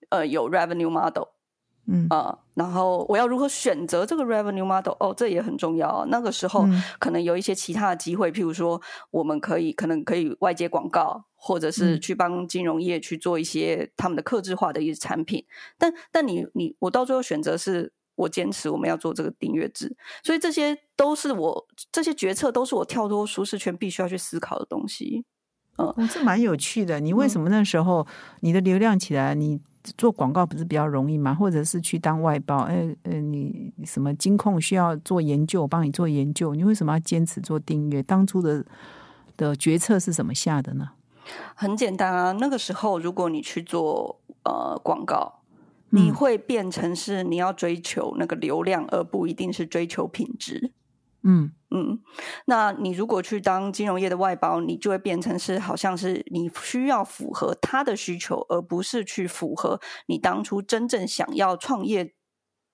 [0.10, 1.24] 呃有 revenue model，
[1.90, 4.94] 嗯啊、然后我要如何选择这个 revenue model？
[5.00, 6.06] 哦，这也很重要。
[6.10, 15.46] 那个时候嗯可能有一些其他的机会，譬如说我们可以可能可以外接广告，或者是嗯去帮金融业去做一些他们的客制化的一些产品。
[15.78, 25.24] 但但你你我到最后选择是我坚持我们要做这个订阅制，所以这些都是我这些决策都是我跳脱舒适圈必须要去思考的东西。
[25.78, 27.00] 哦，这蛮有趣的。
[27.00, 28.06] 你嗯为什么那时候
[28.42, 29.62] 你的流量起来，你
[29.98, 31.34] 做广告不是比较容易吗？
[31.34, 32.64] 或者是去当外包？
[32.64, 38.02] 呃呃，你什么金控需要做研究，我帮你做研究，你为什么要坚持做订阅？
[38.04, 38.66] 当初的
[39.36, 40.90] 的决策是怎么下的呢？
[41.56, 45.42] 很简单啊，那个时候如果你去做呃广告，
[45.90, 50.72] 你嗯会变成是你要追求那个流量，而不一定是追求品质。
[51.24, 52.00] 嗯嗯，
[52.46, 62.14] 那你如果去当金融业的外包，你就会变成是好像是你需要符合他的需求，而不是去符合你当初真正想要创业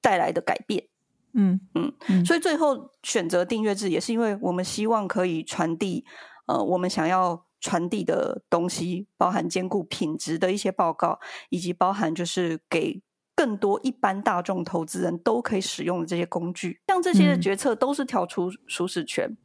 [0.02, 0.88] 带来的改变。
[1.34, 6.06] 嗯嗯嗯所以最后选择订阅制，也是因为我们希望可以传递
[6.46, 11.20] 呃我们想要传递的东西，包含兼顾品质的一些报告，
[11.50, 13.02] 以及包含就是给
[13.36, 16.80] 更多一般大众投资人都可以使用的这些工具。
[16.88, 19.36] 像这些的嗯决策都是跳出舒适圈，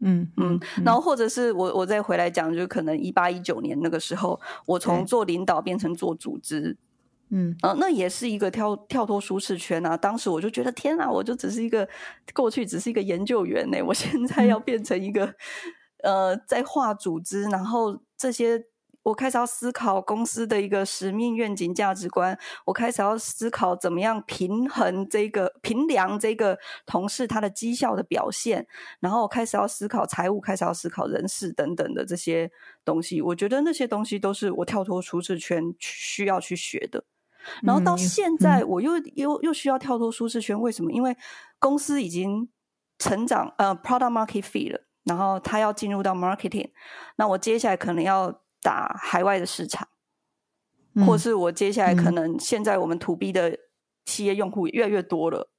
[0.00, 6.76] 嗯嗯，然后或者是我我再回来讲，就可能一八一九年那个时候，我从做领导变成做组织，
[7.30, 9.96] 嗯啊，那也是一个跳跳脱舒适圈啊！
[9.96, 11.88] 当时我就觉得天啊，我就只是一个
[12.34, 15.34] 过去只是一个研究员呢、我现在要变成一个、
[16.02, 18.66] 呃，在画组织，然后这些
[19.02, 28.66] 我开始要思考公司的一个使命、愿景、价值观，我开始要思考怎么样平衡这个平量这个同事他的绩效的表现，
[29.00, 32.50] 然后我开始要思考财务，开始要思考人事等等的这些
[32.84, 33.20] 东西。
[33.20, 37.04] 我觉得那些东西都是我跳脱舒适圈需要去学的。
[37.62, 40.92] 然后到嗯现在，我又又又需要跳脱舒适圈，为什么？
[40.92, 41.16] 因为
[41.58, 42.48] 公司已经
[42.98, 46.70] 成长，呃，product market fit 了，然后他要进入到 marketing，
[47.16, 49.88] 那我接下来可能要打海外的市场，
[50.94, 53.58] 嗯或是我接下来可嗯能现在我们 to B 的
[54.04, 55.50] 企业用户越来越多了，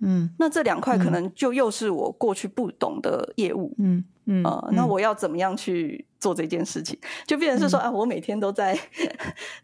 [0.00, 3.74] 嗯那这两块可嗯能就又是我过去不懂的业务。
[3.78, 6.96] 嗯嗯呃，那我要怎么样去做这件事情？
[7.26, 8.78] 就变成是说、嗯啊，我每天都在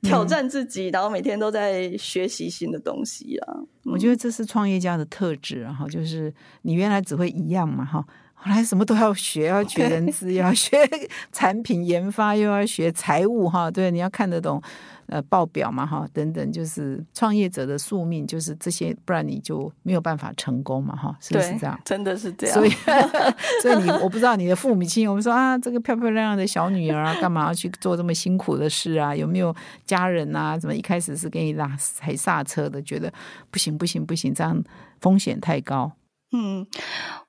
[0.03, 3.55] 挑战自己，然后每天都在学习新的东西啊。
[3.85, 8.05] 我觉得这是创业家的特质啊，哈，就是你原来只会一样嘛，哈，
[8.49, 10.79] 后来什么都要学，要学人资， 又要学
[11.33, 14.61] 产品研发，又要学财务，哈，对，你要看得懂
[15.07, 21.79] 呃报表嘛，哈，等等，就是创业者的宿命就是这些，不然你就没有办法成功嘛，哈，是不是对这样？
[21.85, 22.55] 真的是这样。
[22.55, 22.71] 所以，
[23.63, 29.15] 所以你我不知道你的父母亲，我们说啊，这个漂漂亮亮的小女儿啊，干嘛要去做这么辛苦的事啊？
[29.15, 30.57] 有没有家人啊？
[30.57, 33.13] 怎么一开始是给你拉踩刹车的，觉得
[33.51, 34.63] 不行不行不行，这样
[35.01, 35.93] 风险太高。
[36.33, 36.67] 嗯，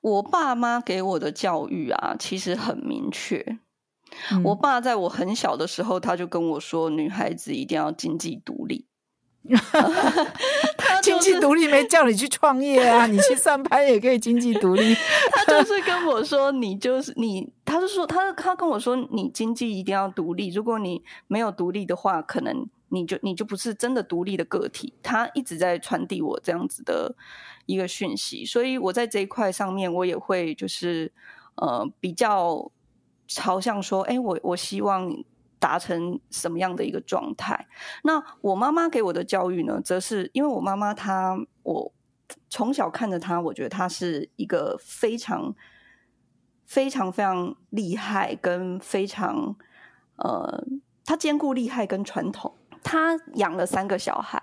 [0.00, 3.44] 我爸妈给我的教育啊，其实很明确。
[4.32, 8.86] 嗯我爸在我很小的时候，他就跟我说，女孩子一定要经济独立。
[10.76, 14.94] 他经就是济独立没叫你去创业啊，你去上班也可以经济独立。
[15.32, 20.48] 他就是跟我说，你就是你，他就说他他跟我说，你经济一定要独立。
[20.50, 24.92] 如果你没有独立的话，可能你就你就不是真的独立的个体。
[25.02, 27.14] 他一直在传递我这样子的
[27.70, 31.12] 一个讯息，所以我在这一块上面，我也会就是
[31.56, 32.70] 呃比较
[33.26, 35.12] 朝向说，哎，我我希望。
[35.60, 37.68] 达成什么样的一个状态？
[38.02, 41.92] 那我妈妈给我的教育呢，则是因为我妈妈她我
[42.48, 45.54] 从小看着她，我觉得她是一个非常
[46.64, 49.54] 非常非常厉害，跟非常
[50.16, 50.64] 呃，
[51.04, 52.54] 她兼顾厉害跟传统。
[52.82, 54.42] 她养了三个小孩，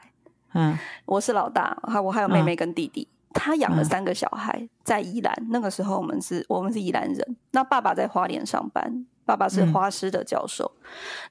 [0.54, 3.08] 嗯我是老大，还我还有妹嗯妹跟弟弟。
[3.34, 5.34] 她养了三个小孩，在宜兰。
[5.50, 7.38] 那个时候，我们是我们是宜兰人。
[7.52, 9.74] 那爸爸在花莲上班，爸爸是嗯。
[9.74, 10.72] 花师的教授。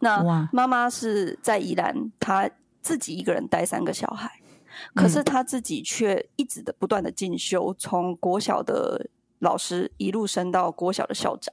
[0.01, 0.21] 哇。
[0.23, 2.49] 那妈妈是在宜兰，他
[2.81, 4.31] 自己一个人带三个小孩，
[4.95, 9.09] 可是他自己却一直的不断的进修，从国小的
[9.41, 11.53] 老师一路升到国小的校长。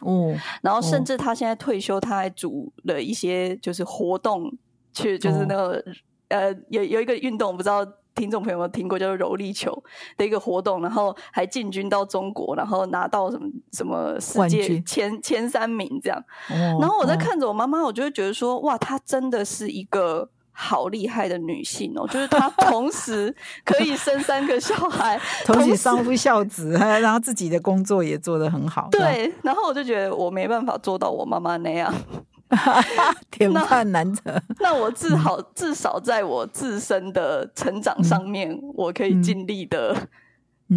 [0.00, 0.34] 哦。
[0.62, 4.50] 然后甚至他现在退休，他还组了一些就是活动，
[4.94, 5.84] 去就是那个、
[6.28, 9.82] 呃有有一个运动，不知道听众朋友们听过，叫做柔力球
[10.16, 16.18] 的一个活动，然后还进军到中国，然后拿到什么什么世界前前三名这样。
[16.50, 20.28] 哦，然后我在哦看着我妈妈，我就会觉得说，哇，她真的是一个。
[20.52, 23.34] 好厉害的女性哦， 就是她同时
[23.64, 28.86] 可以生三个小孩， 同时时相夫教子， 然后自己的工作也做得很好。
[28.90, 31.90] 对，然后我就觉得我没办法做到我妈妈那样，
[33.30, 34.42] 典范难得。
[34.58, 39.96] 那我至少至少在我自身的成长上面，我可以尽力的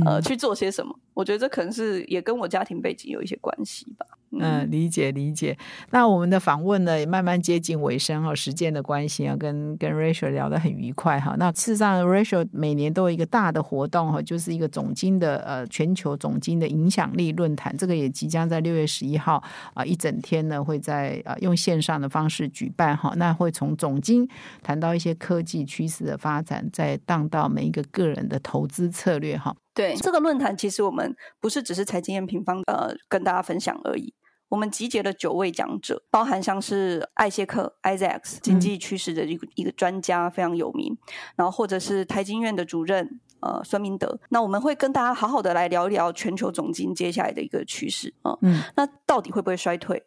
[0.06, 0.98] 呃去做些什么。
[1.14, 4.06] 我觉得这可能是也跟我家庭背景有一些关系吧。
[4.40, 5.58] 嗯，理解理解。
[5.92, 11.36] 那我们的访问呢，也慢慢接近尾声哈，时间的关系啊，跟跟 Rachel 聊得很愉快哈。
[11.38, 23.14] 那事实上，Rachel 每年都有一个大的活动哈，就是一个总经的呃全球总经的影响力论坛，这个也即将在六月十一号啊一整天呢会在呃用线上的方式举办哈。
[23.18, 24.28] 那会从总经
[24.62, 29.56] 谈到一些科技趋势的发展，再荡到每一个个人的投资策略哈。
[29.76, 34.14] 对这个论坛，其实我们不是只是财经验平方呃跟大家分享而已。
[34.54, 40.96] 我们集结了九位讲者，包含像是艾谢克 （Isaac） 经济趋势的一个一个专家，非常有名。
[41.36, 44.20] 然后或者是台经院的主任呃孙明德。
[44.30, 48.38] 那我们会跟大家好好的来聊一聊全球总经接下来的一个趋势啊。
[48.44, 50.04] 嗯，那到底会不会衰退？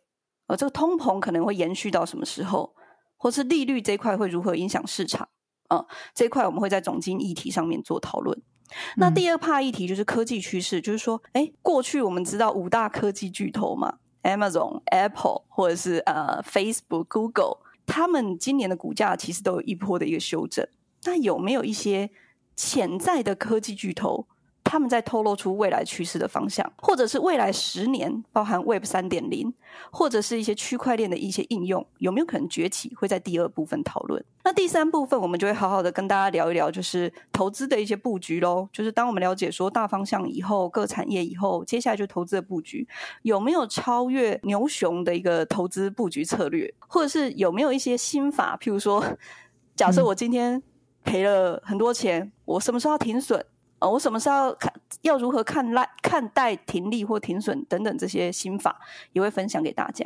[0.46, 2.72] 呃，这个通膨可能会延续到什么时候？
[3.16, 5.28] 或是利率这一块会如何影响市场？
[5.66, 5.84] 啊，
[6.14, 8.40] 这一块我们会在总经议题上面做讨论。
[8.96, 20.66] 那第二怕议题就是科技趋势，就是说，哎，过去我们知道五大科技巨头嘛，Amazon、Apple 或者是呃 Facebook、Google，他们今年的股价其实都有一波的一个修正。
[21.04, 22.10] 那有没有一些
[22.56, 24.26] 潜在的科技巨头？
[24.68, 29.54] 他们在透露出未来趋势的方向，或者是未来十年，包含 Web 三点零，
[29.92, 32.92] 或者是一些区块链的一些应用，有没有可能崛起？
[32.96, 34.22] 会在第二部分讨论。
[34.42, 38.68] 那第三部分，我们就会好好的跟大家聊一聊，就是投资的一些布局喽。
[38.72, 42.86] 就是当我们了解说大方向以后，各产业以后，接下来就投资的布局，
[43.22, 48.58] 有没有超越牛熊的一个投资布局策略，或者是有没有一些心法？
[48.60, 49.04] 譬如说，
[49.76, 50.62] 假设我今天
[51.04, 53.44] 赔了很多钱，我什么时候要停损？
[53.78, 54.72] 呃，我什么时候看
[55.02, 58.80] 要如何看待看待停利或停损等等这些心法，
[59.12, 60.04] 也会分享给大家。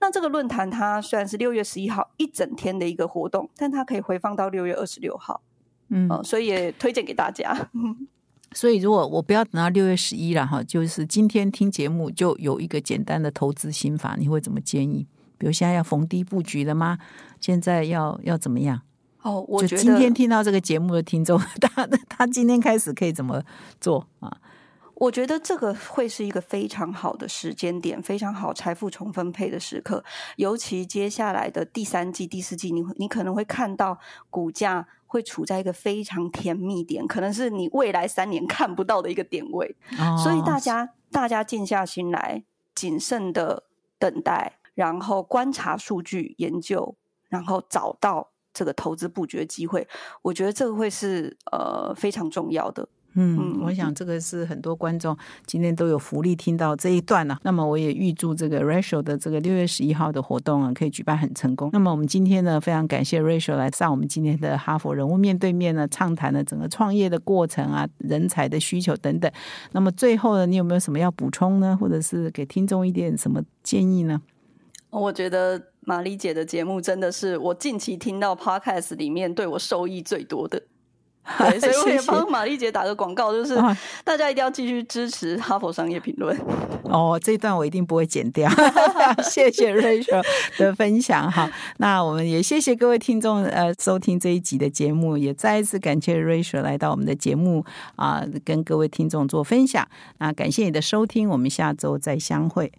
[0.00, 5.42] 那这个论坛它虽然是六月十一号一整天的一个活动，但它可以回放到六月二十六号，
[5.88, 7.54] 嗯，所以也推荐给大家。
[8.54, 15.06] 所以如果我不要等到六月十一了哈，就是今天听节目就有一个简单的投资心法，你会怎么建议？
[15.38, 16.98] 比如现在要逢低布局了吗？
[17.40, 18.82] 现在要要怎么样？
[19.22, 23.42] 哦，我觉得今天听到这个节目的听众， 他他今天开始可以怎么
[23.80, 24.36] 做啊？
[24.94, 30.04] 我觉得这个会是一个非常好的时间点，非常好财富重分配的时刻。
[30.36, 33.98] 尤其接下来的第三季、第四季，你你可能会看到
[34.30, 39.74] 股价会处在一个非常甜蜜点，可能是你未来三年看不到的一个点位。
[40.22, 42.44] 所以大家大家静下心来，
[42.74, 43.64] 谨慎的
[43.98, 46.96] 等待，然后观察数据研究，
[47.28, 48.31] 然后找到。
[48.52, 49.86] 这个投资布局的机会，
[50.22, 52.88] 我觉得这个会是呃非常重要的。
[53.14, 57.36] 嗯，我想这个是很多观众今天都有福利听到这一段呢。
[57.42, 61.68] 那么我也预祝这个 Rachel 的这个六月十一号的活动啊，可以举办很成功。
[61.74, 69.30] 那么我们今天呢，非常感谢 Rachel 来上我们今天的哈佛人物面对面呢，畅谈了整个创业的过程啊，人才的需求等等。
[69.72, 71.76] 那么最后呢，你有没有什么要补充呢？
[71.78, 74.22] 或者是给听众一点什么建议呢？
[74.88, 75.71] 我觉得。
[75.84, 80.62] 玛丽姐的节目真的是我近期听到 podcast 里面对我受益最多的，
[81.60, 83.56] 所以我也帮玛丽姐打个广告，就是
[84.04, 86.36] 大家一定要继续支持《哈佛商业评论》。
[86.92, 88.50] 哦，这段我一定不会剪掉。
[89.30, 90.22] 谢谢 Rachel
[90.58, 97.64] 的分享哈，那我们也谢谢各位听众呃收听这一集的节目，也再一次感谢 Rachel 来到我们的节目
[97.96, 99.88] 啊，跟各位听众做分享。
[100.18, 102.70] 那感谢你的收听，我们下周再相会。